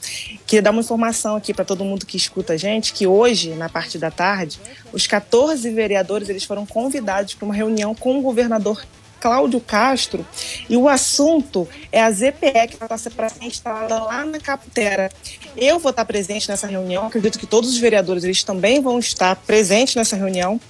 queria 0.46 0.62
dar 0.62 0.70
uma 0.70 0.80
informação 0.80 1.36
aqui 1.36 1.54
para 1.54 1.64
todo 1.64 1.84
mundo 1.84 2.04
que 2.04 2.16
escuta 2.16 2.52
a 2.52 2.56
gente, 2.56 2.92
que 2.92 3.06
hoje, 3.06 3.50
na 3.54 3.68
parte 3.68 3.98
da 3.98 4.10
tarde, 4.10 4.60
os 4.92 5.06
14 5.06 5.68
vereadores 5.70 6.28
eles 6.28 6.44
foram 6.44 6.66
convidados 6.66 7.34
para 7.34 7.44
uma 7.44 7.54
reunião 7.54 7.94
com 7.94 8.18
o 8.18 8.22
governador 8.22 8.84
Cláudio 9.22 9.60
Castro, 9.60 10.26
e 10.68 10.76
o 10.76 10.88
assunto 10.88 11.68
é 11.92 12.02
a 12.02 12.10
ZPE 12.10 12.66
que 12.68 12.74
está 12.74 12.88
para 13.14 13.28
ser 13.28 13.44
instalada 13.44 14.02
lá 14.02 14.24
na 14.24 14.40
Caputera. 14.40 15.12
Eu 15.56 15.78
vou 15.78 15.90
estar 15.90 16.04
presente 16.04 16.48
nessa 16.48 16.66
reunião, 16.66 17.06
acredito 17.06 17.38
que 17.38 17.46
todos 17.46 17.70
os 17.70 17.78
vereadores 17.78 18.24
eles 18.24 18.42
também 18.42 18.80
vão 18.80 18.98
estar 18.98 19.36
presentes 19.36 19.94
nessa 19.94 20.16
reunião. 20.16 20.60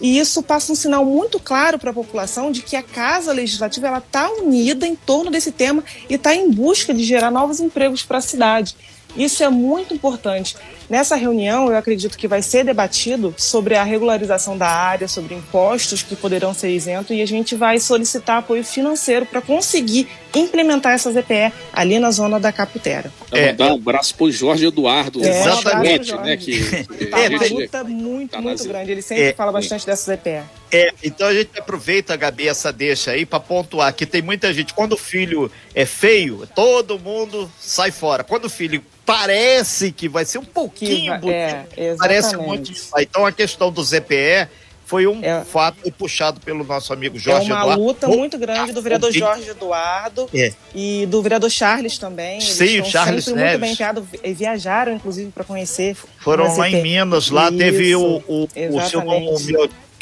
E 0.00 0.20
isso 0.20 0.40
passa 0.40 0.70
um 0.70 0.76
sinal 0.76 1.04
muito 1.04 1.40
claro 1.40 1.80
para 1.80 1.90
a 1.90 1.94
população 1.94 2.52
de 2.52 2.62
que 2.62 2.76
a 2.76 2.82
Casa 2.82 3.32
Legislativa 3.32 3.98
está 3.98 4.30
unida 4.30 4.86
em 4.86 4.94
torno 4.94 5.28
desse 5.28 5.50
tema 5.50 5.82
e 6.08 6.14
está 6.14 6.32
em 6.32 6.48
busca 6.48 6.94
de 6.94 7.02
gerar 7.02 7.32
novos 7.32 7.58
empregos 7.58 8.04
para 8.04 8.18
a 8.18 8.20
cidade. 8.20 8.76
Isso 9.16 9.42
é 9.42 9.48
muito 9.48 9.94
importante. 9.94 10.56
Nessa 10.88 11.16
reunião, 11.16 11.68
eu 11.68 11.76
acredito 11.76 12.16
que 12.16 12.28
vai 12.28 12.42
ser 12.42 12.64
debatido 12.64 13.34
sobre 13.36 13.74
a 13.74 13.82
regularização 13.82 14.56
da 14.56 14.68
área, 14.68 15.08
sobre 15.08 15.34
impostos 15.34 16.02
que 16.02 16.14
poderão 16.14 16.54
ser 16.54 16.70
isentos, 16.70 17.16
e 17.16 17.20
a 17.22 17.26
gente 17.26 17.54
vai 17.56 17.80
solicitar 17.80 18.38
apoio 18.38 18.62
financeiro 18.62 19.26
para 19.26 19.40
conseguir 19.40 20.06
implementar 20.34 20.92
essa 20.92 21.10
ZPE 21.10 21.52
ali 21.72 21.98
na 21.98 22.10
zona 22.10 22.38
da 22.38 22.52
Caputera. 22.52 23.10
É. 23.32 23.48
Mandar 23.52 23.72
um 23.72 23.76
abraço 23.76 24.14
pro 24.14 24.30
Jorge 24.30 24.66
Eduardo, 24.66 25.24
É, 25.24 25.40
exatamente. 25.40 26.12
né? 26.14 26.36
Que, 26.36 26.84
que 26.84 27.06
Tá 27.06 27.16
a 27.16 27.28
gente- 27.30 27.52
luta 27.54 27.84
muito, 27.84 28.30
tá 28.32 28.40
muito 28.40 28.64
grande. 28.68 28.92
Ele 28.92 29.02
sempre 29.02 29.24
É, 29.24 29.32
fala 29.32 29.50
sim. 29.50 29.54
bastante 29.54 29.86
dessa 29.86 30.12
ZPE. 30.14 30.42
É, 30.70 30.92
então 31.02 31.28
a 31.28 31.34
gente 31.34 31.58
aproveita, 31.58 32.16
Gabi, 32.16 32.48
essa 32.48 32.72
deixa 32.72 33.12
aí 33.12 33.24
para 33.24 33.40
pontuar 33.40 33.92
que 33.94 34.04
tem 34.04 34.22
muita 34.22 34.52
gente, 34.52 34.74
quando 34.74 34.94
o 34.94 34.96
filho 34.96 35.50
é 35.74 35.86
feio, 35.86 36.46
todo 36.54 36.98
mundo 36.98 37.50
sai 37.58 37.90
fora. 37.90 38.24
Quando 38.24 38.46
o 38.46 38.50
filho 38.50 38.82
parece 39.04 39.92
que 39.92 40.08
vai 40.08 40.24
ser 40.24 40.38
um 40.38 40.44
pouquinho 40.44 41.18
bonito, 41.20 41.36
é, 41.76 41.94
parece 41.96 42.36
muito. 42.36 42.72
Então 42.98 43.24
a 43.24 43.30
questão 43.30 43.70
do 43.70 43.82
ZPE 43.82 44.48
foi 44.86 45.04
um 45.04 45.22
é, 45.22 45.44
fato 45.44 45.90
puxado 45.92 46.40
pelo 46.40 46.62
nosso 46.62 46.92
amigo 46.92 47.18
Jorge 47.18 47.46
Eduardo. 47.46 47.70
É 47.70 47.74
uma 47.74 47.74
Eduardo. 47.74 47.84
luta 47.84 48.08
muito 48.08 48.38
grande 48.38 48.72
do 48.72 48.80
vereador 48.80 49.12
Jorge 49.12 49.50
Eduardo 49.50 50.30
é. 50.32 50.52
e 50.72 51.06
do 51.06 51.20
vereador 51.20 51.50
Charles 51.50 51.98
também. 51.98 52.34
Eles 52.34 52.54
Sim, 52.54 52.80
o 52.80 52.84
Charles 52.84 53.24
sempre 53.24 53.40
Neves. 53.40 53.50
muito 53.50 53.60
bem 53.62 53.72
enfiados, 53.72 54.04
viajaram 54.36 54.92
inclusive 54.92 55.32
para 55.32 55.42
conhecer. 55.42 55.96
Foram 56.20 56.56
lá 56.56 56.70
em 56.70 56.82
Minas, 56.82 57.30
lá 57.30 57.48
Isso, 57.48 57.58
teve 57.58 57.96
o, 57.96 58.22
o, 58.28 58.48
o 58.70 58.80
seu 58.88 59.04
nome, 59.04 59.28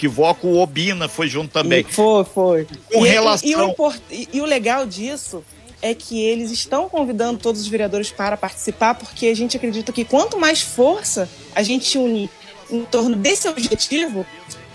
equivoco, 0.04 0.46
o 0.46 0.58
Obina 0.60 1.08
foi 1.08 1.28
junto 1.28 1.50
também. 1.50 1.80
E 1.80 1.92
foi, 1.92 2.24
foi. 2.24 2.66
Com 2.92 3.04
e, 3.04 3.08
relação... 3.08 3.48
E, 3.48 3.52
e, 3.52 3.56
o, 3.56 4.28
e, 4.34 4.40
o 4.40 4.44
legal 4.44 4.86
disso 4.86 5.42
é 5.80 5.94
que 5.94 6.22
eles 6.22 6.50
estão 6.50 6.88
convidando 6.88 7.38
todos 7.38 7.60
os 7.60 7.66
vereadores 7.66 8.10
para 8.10 8.36
participar, 8.36 8.94
porque 8.94 9.26
a 9.26 9.34
gente 9.34 9.56
acredita 9.56 9.92
que 9.92 10.04
quanto 10.04 10.38
mais 10.38 10.62
força 10.62 11.28
a 11.54 11.62
gente 11.62 11.98
unir 11.98 12.30
em 12.70 12.84
torno 12.84 13.14
desse 13.14 13.46
objetivo, 13.48 14.26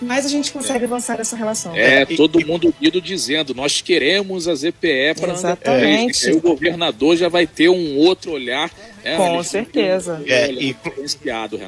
mais 0.02 0.26
a 0.26 0.30
gente 0.30 0.52
consegue 0.52 0.86
avançar 0.86 1.20
essa 1.20 1.36
relação. 1.36 1.76
É, 1.76 2.06
todo 2.06 2.46
mundo 2.46 2.74
unido 2.80 3.02
dizendo, 3.02 3.54
nós 3.54 3.82
queremos 3.82 4.48
a 4.48 4.56
ZPE 4.56 5.16
para 5.20 5.34
Exatamente. 5.34 6.28
Aí 6.28 6.36
o 6.36 6.42
governador 6.42 7.18
já 7.18 7.28
vai 7.28 7.46
ter 7.46 7.70
um 7.70 7.98
outro 7.98 8.32
olhar. 8.32 8.72
Né? 9.04 9.18
Com 9.18 9.42
certeza. 9.44 10.22
É, 10.26 10.52
e, 10.52 10.76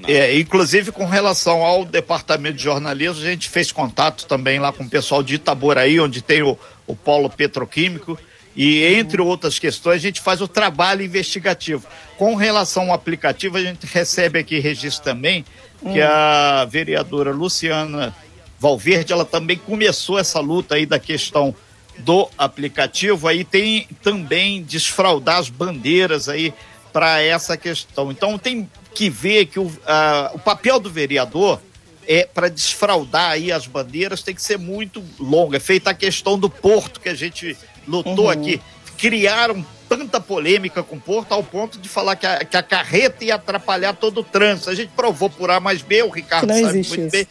é, 0.07 0.39
inclusive, 0.39 0.91
com 0.91 1.05
relação 1.05 1.63
ao 1.63 1.85
departamento 1.85 2.57
de 2.57 2.63
jornalismo, 2.63 3.21
a 3.21 3.29
gente 3.29 3.49
fez 3.49 3.71
contato 3.71 4.25
também 4.25 4.59
lá 4.59 4.71
com 4.71 4.83
o 4.83 4.89
pessoal 4.89 5.23
de 5.23 5.35
Itaboraí, 5.35 5.99
onde 5.99 6.21
tem 6.21 6.41
o, 6.41 6.57
o 6.85 6.95
polo 6.95 7.29
petroquímico. 7.29 8.17
E, 8.55 8.83
entre 8.83 9.21
outras 9.21 9.57
questões, 9.57 9.95
a 9.95 9.99
gente 9.99 10.19
faz 10.19 10.41
o 10.41 10.47
trabalho 10.47 11.03
investigativo. 11.03 11.85
Com 12.17 12.35
relação 12.35 12.89
ao 12.89 12.93
aplicativo, 12.93 13.57
a 13.57 13.61
gente 13.61 13.85
recebe 13.85 14.39
aqui 14.39 14.59
registro 14.59 15.03
também 15.03 15.45
que 15.79 15.99
hum. 15.99 16.07
a 16.07 16.65
vereadora 16.65 17.31
Luciana 17.31 18.13
Valverde, 18.59 19.11
ela 19.11 19.25
também 19.25 19.57
começou 19.57 20.19
essa 20.19 20.39
luta 20.39 20.75
aí 20.75 20.85
da 20.85 20.99
questão 20.99 21.55
do 21.97 22.29
aplicativo, 22.37 23.27
aí 23.27 23.43
tem 23.43 23.87
também 24.03 24.61
desfraudar 24.61 25.37
as 25.37 25.49
bandeiras 25.49 26.29
aí 26.29 26.53
para 26.91 27.21
essa 27.21 27.57
questão. 27.57 28.11
Então 28.11 28.37
tem 28.37 28.69
que 28.93 29.09
ver 29.09 29.45
que 29.45 29.59
o, 29.59 29.71
a, 29.85 30.31
o 30.33 30.39
papel 30.39 30.79
do 30.79 30.89
vereador 30.89 31.59
é 32.07 32.25
para 32.25 32.49
desfraudar 32.49 33.31
aí 33.31 33.51
as 33.51 33.67
bandeiras 33.67 34.21
tem 34.21 34.35
que 34.35 34.41
ser 34.41 34.57
muito 34.57 35.03
longo. 35.19 35.55
É 35.55 35.59
feita 35.59 35.91
a 35.91 35.93
questão 35.93 36.37
do 36.37 36.49
porto 36.49 36.99
que 36.99 37.09
a 37.09 37.15
gente 37.15 37.57
lutou 37.87 38.25
uhum. 38.25 38.29
aqui. 38.29 38.61
Criaram 38.97 39.65
tanta 39.89 40.21
polêmica 40.21 40.81
com 40.83 40.95
o 40.95 41.01
Porto 41.01 41.33
ao 41.33 41.43
ponto 41.43 41.77
de 41.77 41.89
falar 41.89 42.15
que 42.15 42.25
a, 42.25 42.45
que 42.45 42.55
a 42.55 42.63
carreta 42.63 43.25
ia 43.25 43.35
atrapalhar 43.35 43.93
todo 43.93 44.21
o 44.21 44.23
trânsito. 44.23 44.69
A 44.69 44.75
gente 44.75 44.91
provou 44.95 45.29
por 45.29 45.51
A 45.51 45.59
mais 45.59 45.81
B, 45.81 46.01
o 46.03 46.09
Ricardo 46.09 46.47
não 46.47 46.55
sabe 46.55 46.73
muito 46.75 47.01
isso. 47.01 47.09
bem. 47.09 47.27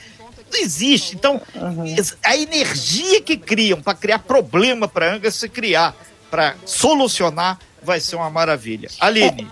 Não 0.52 0.60
existe. 0.60 1.14
Então, 1.14 1.40
uhum. 1.54 1.96
a 2.22 2.36
energia 2.36 3.22
que 3.22 3.36
criam 3.36 3.80
para 3.80 3.94
criar 3.94 4.18
problema 4.18 4.88
para 4.88 5.14
Angra 5.14 5.30
se 5.30 5.48
criar, 5.48 5.96
para 6.30 6.54
solucionar, 6.66 7.58
vai 7.82 8.00
ser 8.00 8.16
uma 8.16 8.30
maravilha. 8.30 8.88
Aline. 9.00 9.46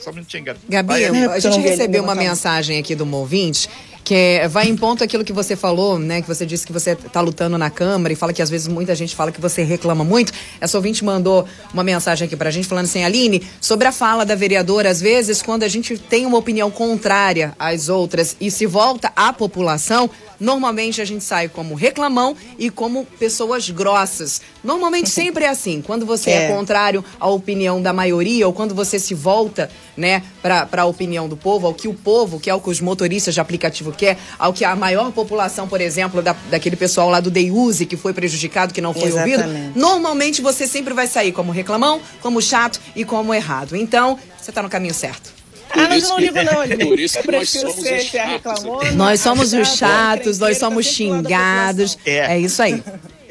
Só 0.00 0.10
um 0.10 0.14
minutinho, 0.14 0.44
Gabi. 0.44 0.60
Gabi, 0.68 1.04
a 1.04 1.38
gente 1.38 1.60
recebeu 1.60 2.02
uma 2.02 2.14
mensagem 2.14 2.78
aqui 2.78 2.94
do 2.94 3.08
ouvinte 3.14 3.68
que 4.04 4.14
é, 4.14 4.48
vai 4.48 4.68
em 4.68 4.76
ponto 4.76 5.04
aquilo 5.04 5.24
que 5.24 5.32
você 5.32 5.54
falou, 5.54 5.98
né? 5.98 6.20
Que 6.20 6.28
você 6.28 6.44
disse 6.44 6.66
que 6.66 6.72
você 6.72 6.92
está 6.92 7.20
lutando 7.20 7.56
na 7.56 7.70
Câmara 7.70 8.12
e 8.12 8.16
fala 8.16 8.32
que 8.32 8.42
às 8.42 8.50
vezes 8.50 8.66
muita 8.66 8.94
gente 8.94 9.14
fala 9.14 9.30
que 9.30 9.40
você 9.40 9.62
reclama 9.62 10.04
muito. 10.04 10.32
Essa 10.60 10.76
ouvinte 10.76 11.04
mandou 11.04 11.46
uma 11.72 11.84
mensagem 11.84 12.26
aqui 12.26 12.36
para 12.36 12.48
a 12.48 12.52
gente 12.52 12.66
falando 12.66 12.86
assim, 12.86 13.04
Aline, 13.04 13.42
sobre 13.60 13.86
a 13.86 13.92
fala 13.92 14.24
da 14.24 14.34
vereadora, 14.34 14.90
às 14.90 15.00
vezes 15.00 15.40
quando 15.40 15.62
a 15.62 15.68
gente 15.68 15.96
tem 15.96 16.26
uma 16.26 16.38
opinião 16.38 16.70
contrária 16.70 17.54
às 17.58 17.88
outras 17.88 18.36
e 18.40 18.50
se 18.50 18.66
volta 18.66 19.12
à 19.14 19.32
população, 19.32 20.10
normalmente 20.40 21.00
a 21.00 21.04
gente 21.04 21.22
sai 21.22 21.48
como 21.48 21.74
reclamão 21.74 22.36
e 22.58 22.70
como 22.70 23.04
pessoas 23.04 23.70
grossas. 23.70 24.40
Normalmente 24.64 25.08
sempre 25.10 25.44
é 25.44 25.48
assim. 25.48 25.80
Quando 25.80 26.04
você 26.04 26.30
é. 26.30 26.44
é 26.44 26.48
contrário 26.48 27.04
à 27.20 27.28
opinião 27.28 27.80
da 27.80 27.92
maioria 27.92 28.46
ou 28.46 28.52
quando 28.52 28.74
você 28.74 28.98
se 28.98 29.14
volta, 29.14 29.70
né, 29.96 30.22
para 30.42 30.82
a 30.82 30.84
opinião 30.86 31.28
do 31.28 31.36
povo, 31.36 31.66
ao 31.66 31.74
que 31.74 31.86
o 31.86 31.94
povo, 31.94 32.40
que 32.40 32.50
é 32.50 32.54
o 32.54 32.60
que 32.60 32.70
os 32.70 32.80
motoristas 32.80 33.34
de 33.34 33.40
aplicativo 33.40 33.91
quer, 33.92 34.18
ao 34.38 34.52
que 34.52 34.64
a 34.64 34.74
maior 34.74 35.12
população, 35.12 35.68
por 35.68 35.80
exemplo, 35.80 36.22
da, 36.22 36.34
daquele 36.50 36.76
pessoal 36.76 37.10
lá 37.10 37.20
do 37.20 37.30
Deuse 37.30 37.86
que 37.86 37.96
foi 37.96 38.12
prejudicado, 38.12 38.72
que 38.72 38.80
não 38.80 38.94
foi 38.94 39.08
Exatamente. 39.08 39.42
ouvido, 39.42 39.72
normalmente 39.78 40.40
você 40.40 40.66
sempre 40.66 40.94
vai 40.94 41.06
sair 41.06 41.32
como 41.32 41.52
reclamão, 41.52 42.00
como 42.20 42.40
chato 42.40 42.80
e 42.94 43.04
como 43.04 43.34
errado. 43.34 43.76
Então, 43.76 44.18
você 44.38 44.50
está 44.50 44.62
no 44.62 44.68
caminho 44.68 44.94
certo. 44.94 45.41
Ah, 45.74 45.88
mas 45.88 46.04
eu 46.04 46.08
não 46.10 46.18
ligo 46.18 46.42
não, 46.42 46.66
gente. 46.66 46.86
Por 46.86 47.00
isso 47.00 47.20
que 47.20 47.30
nós 47.30 47.48
somos 47.50 47.78
os 47.78 48.02
chatos. 48.04 48.94
Nós 48.94 49.20
somos 49.20 49.52
os 49.52 49.68
chatos, 49.76 50.38
nós 50.38 50.58
somos 50.58 50.86
xingados. 50.86 51.98
É. 52.04 52.34
é 52.34 52.38
isso 52.38 52.62
aí. 52.62 52.82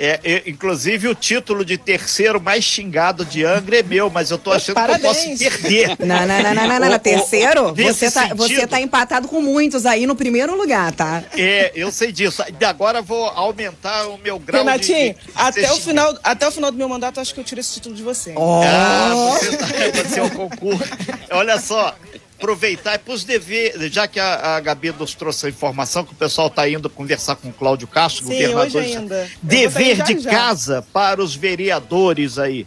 É, 0.04 0.19
é, 0.23 0.43
inclusive 0.47 1.08
o 1.10 1.13
título 1.13 1.63
de 1.63 1.77
terceiro 1.77 2.41
mais 2.41 2.63
xingado 2.63 3.23
de 3.23 3.45
Angra 3.45 3.77
é 3.77 3.84
meu, 3.84 4.10
mas 4.10 4.32
eu 4.32 4.38
tô 4.39 4.51
achando 4.51 4.73
Parabéns. 4.73 5.15
que 5.38 5.43
eu 5.43 5.51
posso 5.51 5.62
perder. 5.62 5.89
Não, 5.99 6.25
não, 6.25 6.25
não, 6.25 6.41
não, 6.41 6.67
não, 6.67 6.80
não, 6.80 6.89
não. 6.89 6.99
terceiro, 6.99 7.75
você 7.75 8.10
tá, 8.10 8.34
você 8.34 8.65
tá 8.65 8.82
empatado 8.82 9.27
com 9.27 9.39
muitos 9.39 9.86
aí 9.86 10.08
no 10.08 10.15
primeiro 10.15 10.58
lugar, 10.58 10.91
tá? 10.91 11.23
É, 11.38 11.71
eu 11.75 11.91
sei 11.91 12.12
disso. 12.12 12.43
E 12.60 12.65
agora 12.65 13.04
vou 13.04 13.27
aumentar 13.27 14.08
o 14.08 14.17
meu 14.17 14.39
grau 14.39 14.63
Renatinho, 14.63 15.13
de, 15.13 15.19
de 15.19 15.32
até 15.36 15.71
o 15.71 15.75
final, 15.75 16.17
até 16.23 16.47
o 16.47 16.51
final 16.51 16.71
do 16.71 16.77
meu 16.80 16.89
mandato 16.89 17.19
acho 17.19 17.32
que 17.32 17.39
eu 17.39 17.43
tiro 17.43 17.62
esse 17.62 17.73
título 17.73 17.93
de 17.93 18.01
você. 18.01 18.34
Oh. 18.36 18.62
Ah, 18.63 19.12
você, 19.39 19.56
tá, 19.56 19.67
você 20.04 20.19
é 20.19 20.23
o 20.23 20.32
concurso. 20.32 20.84
Olha 21.30 21.60
só, 21.60 21.95
aproveitar 22.41 22.97
para 22.97 23.13
os 23.13 23.23
deveres, 23.23 23.93
já 23.93 24.08
que 24.08 24.19
a, 24.19 24.56
a 24.58 24.60
Gabi 24.60 24.91
nos 24.91 25.13
trouxe 25.13 25.45
a 25.45 25.49
informação 25.49 26.04
que 26.04 26.12
o 26.12 26.15
pessoal 26.15 26.47
está 26.47 26.67
indo 26.67 26.89
conversar 26.89 27.36
com 27.36 27.49
o 27.49 27.54
Cláudio 27.54 27.88
Castro, 27.88 28.25
Sim, 28.25 28.32
governador. 28.32 28.82
Hoje 28.82 28.97
ainda. 28.97 29.30
Dever 29.43 29.97
já, 29.97 30.04
de 30.06 30.19
já. 30.19 30.32
casa 30.32 30.86
para 30.91 31.21
os 31.21 31.36
vereadores 31.36 32.39
aí. 32.39 32.65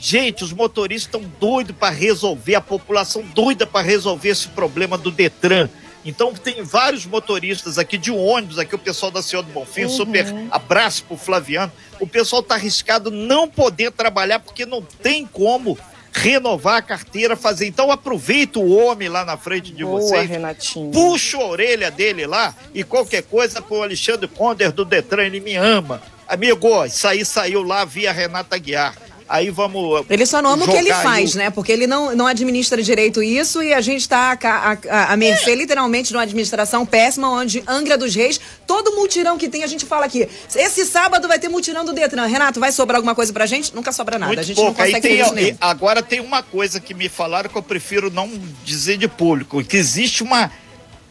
Gente, 0.00 0.42
os 0.42 0.52
motoristas 0.52 1.06
estão 1.06 1.32
doidos 1.40 1.76
para 1.76 1.94
resolver, 1.94 2.56
a 2.56 2.60
população 2.60 3.22
doida 3.22 3.64
para 3.64 3.86
resolver 3.86 4.28
esse 4.28 4.48
problema 4.48 4.98
do 4.98 5.10
Detran. 5.10 5.68
Então 6.04 6.34
tem 6.34 6.62
vários 6.62 7.06
motoristas 7.06 7.78
aqui 7.78 7.96
de 7.96 8.10
ônibus, 8.10 8.58
aqui 8.58 8.74
o 8.74 8.78
pessoal 8.78 9.10
da 9.10 9.22
Senhor 9.22 9.42
do 9.42 9.50
Bonfim, 9.52 9.84
uhum. 9.84 9.88
super 9.88 10.26
abraço 10.50 11.04
pro 11.04 11.16
Flaviano. 11.16 11.72
O 11.98 12.06
pessoal 12.06 12.42
tá 12.42 12.56
arriscado 12.56 13.10
não 13.10 13.48
poder 13.48 13.92
trabalhar 13.92 14.40
porque 14.40 14.66
não 14.66 14.82
tem 14.82 15.24
como 15.24 15.78
renovar 16.14 16.76
a 16.76 16.82
carteira, 16.82 17.34
fazer. 17.36 17.66
Então 17.66 17.90
aproveita 17.90 18.60
o 18.60 18.76
homem 18.76 19.08
lá 19.08 19.24
na 19.24 19.36
frente 19.36 19.72
de 19.72 19.84
Boa, 19.84 20.00
vocês. 20.00 20.30
Renatinho. 20.30 20.92
Puxa 20.92 21.36
a 21.36 21.44
orelha 21.44 21.90
dele 21.90 22.26
lá 22.26 22.54
e 22.72 22.84
qualquer 22.84 23.24
coisa 23.24 23.60
com 23.60 23.80
o 23.80 23.82
Alexandre 23.82 24.28
Conder 24.28 24.70
do 24.70 24.84
Detran, 24.84 25.24
ele 25.24 25.40
me 25.40 25.56
ama. 25.56 26.00
Amigo, 26.26 26.84
isso 26.86 27.06
aí 27.06 27.24
saiu 27.24 27.62
lá 27.62 27.84
via 27.84 28.12
Renata 28.12 28.56
Guiar 28.56 28.94
aí 29.28 29.50
vamos. 29.50 30.04
Ele 30.08 30.26
só 30.26 30.40
não 30.42 30.50
ama 30.50 30.64
o 30.64 30.68
que 30.68 30.76
ele 30.76 30.92
faz, 30.92 31.34
né? 31.34 31.50
Porque 31.50 31.72
ele 31.72 31.86
não, 31.86 32.14
não 32.14 32.26
administra 32.26 32.82
direito 32.82 33.22
isso 33.22 33.62
e 33.62 33.72
a 33.72 33.80
gente 33.80 34.02
está 34.02 34.38
a, 34.42 34.78
a, 34.90 35.12
a 35.12 35.16
mercê, 35.16 35.52
é. 35.52 35.54
literalmente, 35.54 36.08
de 36.08 36.16
uma 36.16 36.22
administração 36.22 36.84
péssima, 36.84 37.28
onde 37.30 37.62
Angra 37.66 37.96
dos 37.96 38.14
Reis, 38.14 38.40
todo 38.66 38.94
multirão 38.94 39.36
que 39.38 39.48
tem, 39.48 39.62
a 39.62 39.66
gente 39.66 39.84
fala 39.84 40.06
aqui. 40.06 40.28
Esse 40.54 40.84
sábado 40.84 41.26
vai 41.28 41.38
ter 41.38 41.48
multirão 41.48 41.84
do 41.84 41.92
Detran. 41.92 42.26
Renato, 42.26 42.60
vai 42.60 42.72
sobrar 42.72 42.96
alguma 42.96 43.14
coisa 43.14 43.32
pra 43.32 43.46
gente? 43.46 43.74
Nunca 43.74 43.92
sobra 43.92 44.18
nada. 44.18 44.28
Muito 44.28 44.40
a 44.40 44.44
gente 44.44 44.56
pouco. 44.56 44.70
não 44.70 44.86
consegue 44.86 45.08
aí 45.08 45.32
tem, 45.32 45.58
Agora 45.60 46.02
tem 46.02 46.20
uma 46.20 46.42
coisa 46.42 46.80
que 46.80 46.94
me 46.94 47.08
falaram 47.08 47.48
que 47.48 47.56
eu 47.56 47.62
prefiro 47.62 48.10
não 48.10 48.30
dizer 48.64 48.96
de 48.96 49.08
público: 49.08 49.62
que 49.64 49.76
existe 49.76 50.22
uma 50.22 50.50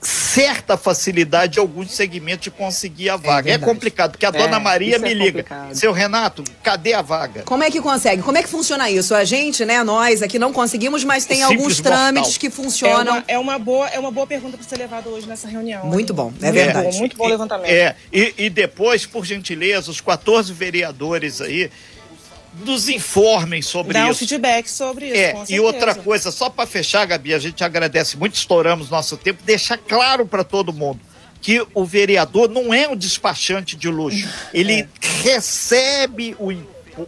certa 0.03 0.77
facilidade 0.77 1.53
de 1.53 1.59
alguns 1.59 1.91
segmentos 1.91 2.43
de 2.43 2.51
conseguir 2.51 3.09
a 3.09 3.17
vaga. 3.17 3.49
É, 3.49 3.53
é 3.53 3.57
complicado, 3.57 4.11
porque 4.11 4.25
a 4.25 4.29
é, 4.29 4.31
dona 4.31 4.59
Maria 4.59 4.99
me 4.99 5.11
é 5.11 5.13
liga. 5.13 5.45
Seu 5.73 5.91
Renato, 5.91 6.43
cadê 6.61 6.93
a 6.93 7.01
vaga? 7.01 7.43
Como 7.43 7.63
é 7.63 7.71
que 7.71 7.81
consegue? 7.81 8.21
Como 8.21 8.37
é 8.37 8.43
que 8.43 8.49
funciona 8.49 8.89
isso? 8.89 9.15
A 9.15 9.23
gente, 9.23 9.65
né, 9.65 9.83
nós 9.83 10.21
aqui 10.21 10.37
não 10.37 10.51
conseguimos, 10.51 11.03
mas 11.03 11.25
tem 11.25 11.37
Simples 11.37 11.57
alguns 11.57 11.79
trâmites 11.79 12.33
mortal. 12.33 12.39
que 12.39 12.49
funcionam. 12.49 13.15
É 13.15 13.19
uma, 13.19 13.23
é 13.27 13.39
uma, 13.39 13.59
boa, 13.59 13.87
é 13.89 13.99
uma 13.99 14.11
boa 14.11 14.27
pergunta 14.27 14.57
para 14.57 14.67
ser 14.67 14.77
levada 14.77 15.09
hoje 15.09 15.27
nessa 15.27 15.47
reunião. 15.47 15.85
Muito 15.85 16.13
bom, 16.13 16.33
é 16.41 16.51
verdade. 16.51 16.91
Bom, 16.91 16.99
muito 16.99 17.17
bom 17.17 17.27
levantamento. 17.27 17.71
É, 17.71 17.95
e, 18.11 18.33
e 18.37 18.49
depois, 18.49 19.05
por 19.05 19.25
gentileza, 19.25 19.89
os 19.89 20.01
14 20.01 20.51
vereadores 20.53 21.41
aí 21.41 21.69
nos 22.65 22.87
informem 22.89 23.61
sobre 23.61 23.93
Dá 23.93 24.09
isso. 24.09 24.11
um 24.11 24.27
feedback 24.27 24.69
sobre 24.69 25.07
isso. 25.07 25.15
É, 25.15 25.45
e 25.49 25.59
outra 25.59 25.95
coisa, 25.95 26.31
só 26.31 26.49
para 26.49 26.67
fechar, 26.67 27.05
Gabi, 27.05 27.33
a 27.33 27.39
gente 27.39 27.63
agradece 27.63 28.17
muito, 28.17 28.35
estouramos 28.35 28.89
nosso 28.89 29.17
tempo, 29.17 29.41
deixar 29.43 29.77
claro 29.77 30.25
para 30.25 30.43
todo 30.43 30.71
mundo 30.71 30.99
que 31.41 31.65
o 31.73 31.83
vereador 31.83 32.49
não 32.49 32.73
é 32.73 32.87
um 32.87 32.95
despachante 32.95 33.75
de 33.75 33.89
luxo. 33.89 34.27
Ele 34.53 34.81
é. 34.81 34.87
recebe 35.23 36.35
o, 36.39 36.53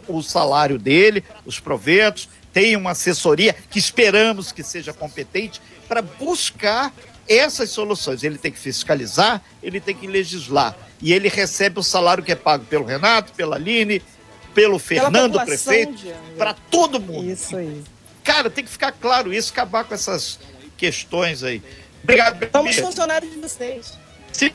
o 0.06 0.22
salário 0.22 0.78
dele, 0.78 1.24
os 1.44 1.58
proventos, 1.58 2.28
tem 2.52 2.76
uma 2.76 2.90
assessoria 2.90 3.54
que 3.70 3.78
esperamos 3.78 4.52
que 4.52 4.62
seja 4.62 4.92
competente 4.92 5.60
para 5.88 6.02
buscar 6.02 6.92
essas 7.28 7.70
soluções. 7.70 8.22
Ele 8.22 8.38
tem 8.38 8.52
que 8.52 8.58
fiscalizar, 8.58 9.42
ele 9.62 9.80
tem 9.80 9.94
que 9.94 10.06
legislar. 10.06 10.76
E 11.00 11.12
ele 11.12 11.28
recebe 11.28 11.78
o 11.78 11.82
salário 11.82 12.22
que 12.22 12.32
é 12.32 12.36
pago 12.36 12.64
pelo 12.64 12.84
Renato, 12.84 13.32
pela 13.32 13.56
Aline, 13.56 14.02
pelo 14.56 14.78
Fernando 14.78 15.38
Prefeito, 15.44 16.02
para 16.38 16.54
todo 16.54 16.98
mundo. 16.98 17.30
Isso 17.30 17.54
aí. 17.54 17.82
Cara, 18.24 18.48
tem 18.48 18.64
que 18.64 18.70
ficar 18.70 18.90
claro 18.90 19.32
isso, 19.32 19.52
acabar 19.52 19.84
com 19.84 19.94
essas 19.94 20.40
questões 20.78 21.42
aí. 21.42 21.62
Obrigado. 22.02 22.48
Somos 22.50 22.76
funcionários 22.76 23.30
de 23.30 23.38
vocês. 23.38 23.92
Sim. 24.32 24.50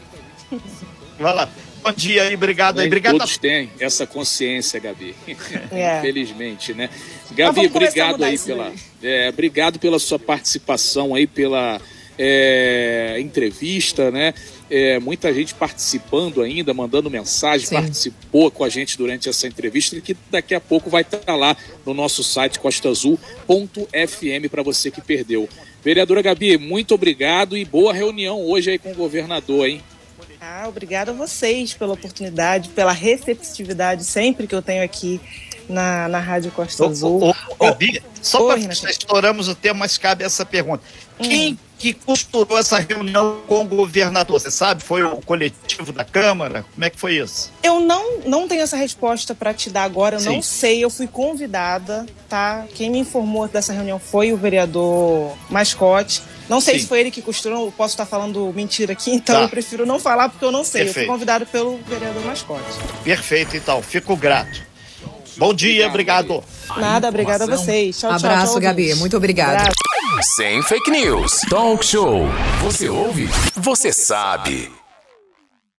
Vai 1.19 1.35
lá. 1.35 1.47
Bom 1.83 1.91
dia 1.91 2.23
aí, 2.23 2.33
obrigado 2.33 2.79
aí. 2.79 2.87
Obrigado 2.87 3.19
todos 3.19 3.35
a... 3.35 3.39
têm 3.39 3.71
essa 3.79 4.07
consciência, 4.07 4.79
Gabi. 4.79 5.15
É. 5.71 5.99
Infelizmente, 5.99 6.73
né? 6.73 6.89
Gabi, 7.31 7.67
obrigado 7.67 8.23
aí 8.23 8.37
pela. 8.39 8.73
É, 9.03 9.29
obrigado 9.29 9.79
pela 9.79 9.99
sua 9.99 10.17
participação 10.17 11.13
aí, 11.13 11.27
pela 11.27 11.79
é, 12.23 13.17
entrevista, 13.19 14.11
né? 14.11 14.31
É, 14.69 14.99
muita 14.99 15.33
gente 15.33 15.55
participando 15.55 16.43
ainda, 16.43 16.71
mandando 16.71 17.09
mensagem, 17.09 17.65
Sim. 17.65 17.75
participou 17.75 18.51
com 18.51 18.63
a 18.63 18.69
gente 18.69 18.95
durante 18.95 19.27
essa 19.27 19.47
entrevista, 19.47 19.99
que 19.99 20.15
daqui 20.29 20.53
a 20.53 20.61
pouco 20.61 20.87
vai 20.87 21.01
estar 21.01 21.35
lá 21.35 21.57
no 21.83 21.95
nosso 21.95 22.23
site 22.23 22.59
costaazul.fm 22.59 23.17
para 24.51 24.61
você 24.61 24.91
que 24.91 25.01
perdeu. 25.01 25.49
Vereadora 25.83 26.21
Gabi, 26.21 26.59
muito 26.59 26.93
obrigado 26.93 27.57
e 27.57 27.65
boa 27.65 27.91
reunião 27.91 28.39
hoje 28.39 28.69
aí 28.69 28.77
com 28.77 28.91
o 28.91 28.95
governador, 28.95 29.67
hein? 29.67 29.81
Ah, 30.39 30.65
obrigado 30.67 31.09
a 31.09 31.13
vocês 31.13 31.73
pela 31.73 31.93
oportunidade, 31.93 32.69
pela 32.69 32.91
receptividade 32.91 34.03
sempre 34.03 34.45
que 34.45 34.53
eu 34.53 34.61
tenho 34.61 34.83
aqui 34.83 35.19
na, 35.67 36.07
na 36.07 36.19
Rádio 36.19 36.51
Costa 36.51 36.85
Azul. 36.85 37.23
Ô, 37.23 37.29
ô, 37.57 37.65
Gabi, 37.65 38.01
só 38.21 38.45
para 38.45 38.59
estouramos 38.59 39.47
o 39.47 39.55
tempo, 39.55 39.79
mas 39.79 39.97
cabe 39.97 40.23
essa 40.23 40.45
pergunta. 40.45 40.83
Hum. 41.19 41.23
Quem 41.23 41.59
que 41.81 41.93
costurou 41.93 42.59
essa 42.59 42.77
reunião 42.77 43.41
com 43.47 43.61
o 43.61 43.65
governador? 43.65 44.39
Você 44.39 44.51
sabe? 44.51 44.83
Foi 44.83 45.01
o 45.01 45.17
coletivo 45.17 45.91
da 45.91 46.03
Câmara? 46.05 46.63
Como 46.73 46.85
é 46.85 46.91
que 46.91 46.99
foi 46.99 47.15
isso? 47.15 47.51
Eu 47.63 47.79
não, 47.79 48.19
não 48.19 48.47
tenho 48.47 48.61
essa 48.61 48.77
resposta 48.77 49.33
para 49.33 49.51
te 49.51 49.71
dar 49.71 49.83
agora, 49.83 50.17
eu 50.17 50.19
Sim. 50.19 50.29
não 50.29 50.41
sei. 50.43 50.83
Eu 50.83 50.91
fui 50.91 51.07
convidada, 51.07 52.05
tá? 52.29 52.65
Quem 52.75 52.91
me 52.91 52.99
informou 52.99 53.47
dessa 53.47 53.73
reunião 53.73 53.97
foi 53.97 54.31
o 54.31 54.37
vereador 54.37 55.35
Mascote. 55.49 56.21
Não 56.47 56.61
sei 56.61 56.75
Sim. 56.75 56.81
se 56.81 56.87
foi 56.87 56.99
ele 56.99 57.09
que 57.09 57.21
costurou, 57.21 57.65
eu 57.65 57.71
posso 57.71 57.93
estar 57.93 58.05
falando 58.05 58.53
mentira 58.53 58.93
aqui, 58.93 59.09
então 59.15 59.37
tá. 59.37 59.41
eu 59.41 59.49
prefiro 59.49 59.83
não 59.83 59.99
falar 59.99 60.29
porque 60.29 60.45
eu 60.45 60.51
não 60.51 60.63
sei. 60.63 60.85
Perfeito. 60.85 60.99
Eu 60.99 61.05
fui 61.05 61.13
convidado 61.13 61.45
pelo 61.47 61.77
vereador 61.87 62.23
Mascote. 62.23 62.63
Perfeito, 63.03 63.57
então. 63.57 63.81
Fico 63.81 64.15
grato. 64.15 64.70
Bom 65.41 65.55
dia, 65.55 65.87
obrigado. 65.87 66.43
Nada, 66.77 67.09
obrigado 67.09 67.41
a 67.41 67.45
vocês. 67.47 67.97
Tchau, 67.99 68.11
Abraço, 68.11 68.43
tchau, 68.43 68.51
tchau, 68.53 68.61
Gabi. 68.61 68.93
Muito 68.93 69.17
obrigada. 69.17 69.71
Sem 70.21 70.61
fake 70.61 70.91
news. 70.91 71.41
Talk 71.49 71.83
show. 71.83 72.27
Você 72.61 72.87
ouve? 72.87 73.27
Você 73.55 73.91
sabe. 73.91 74.71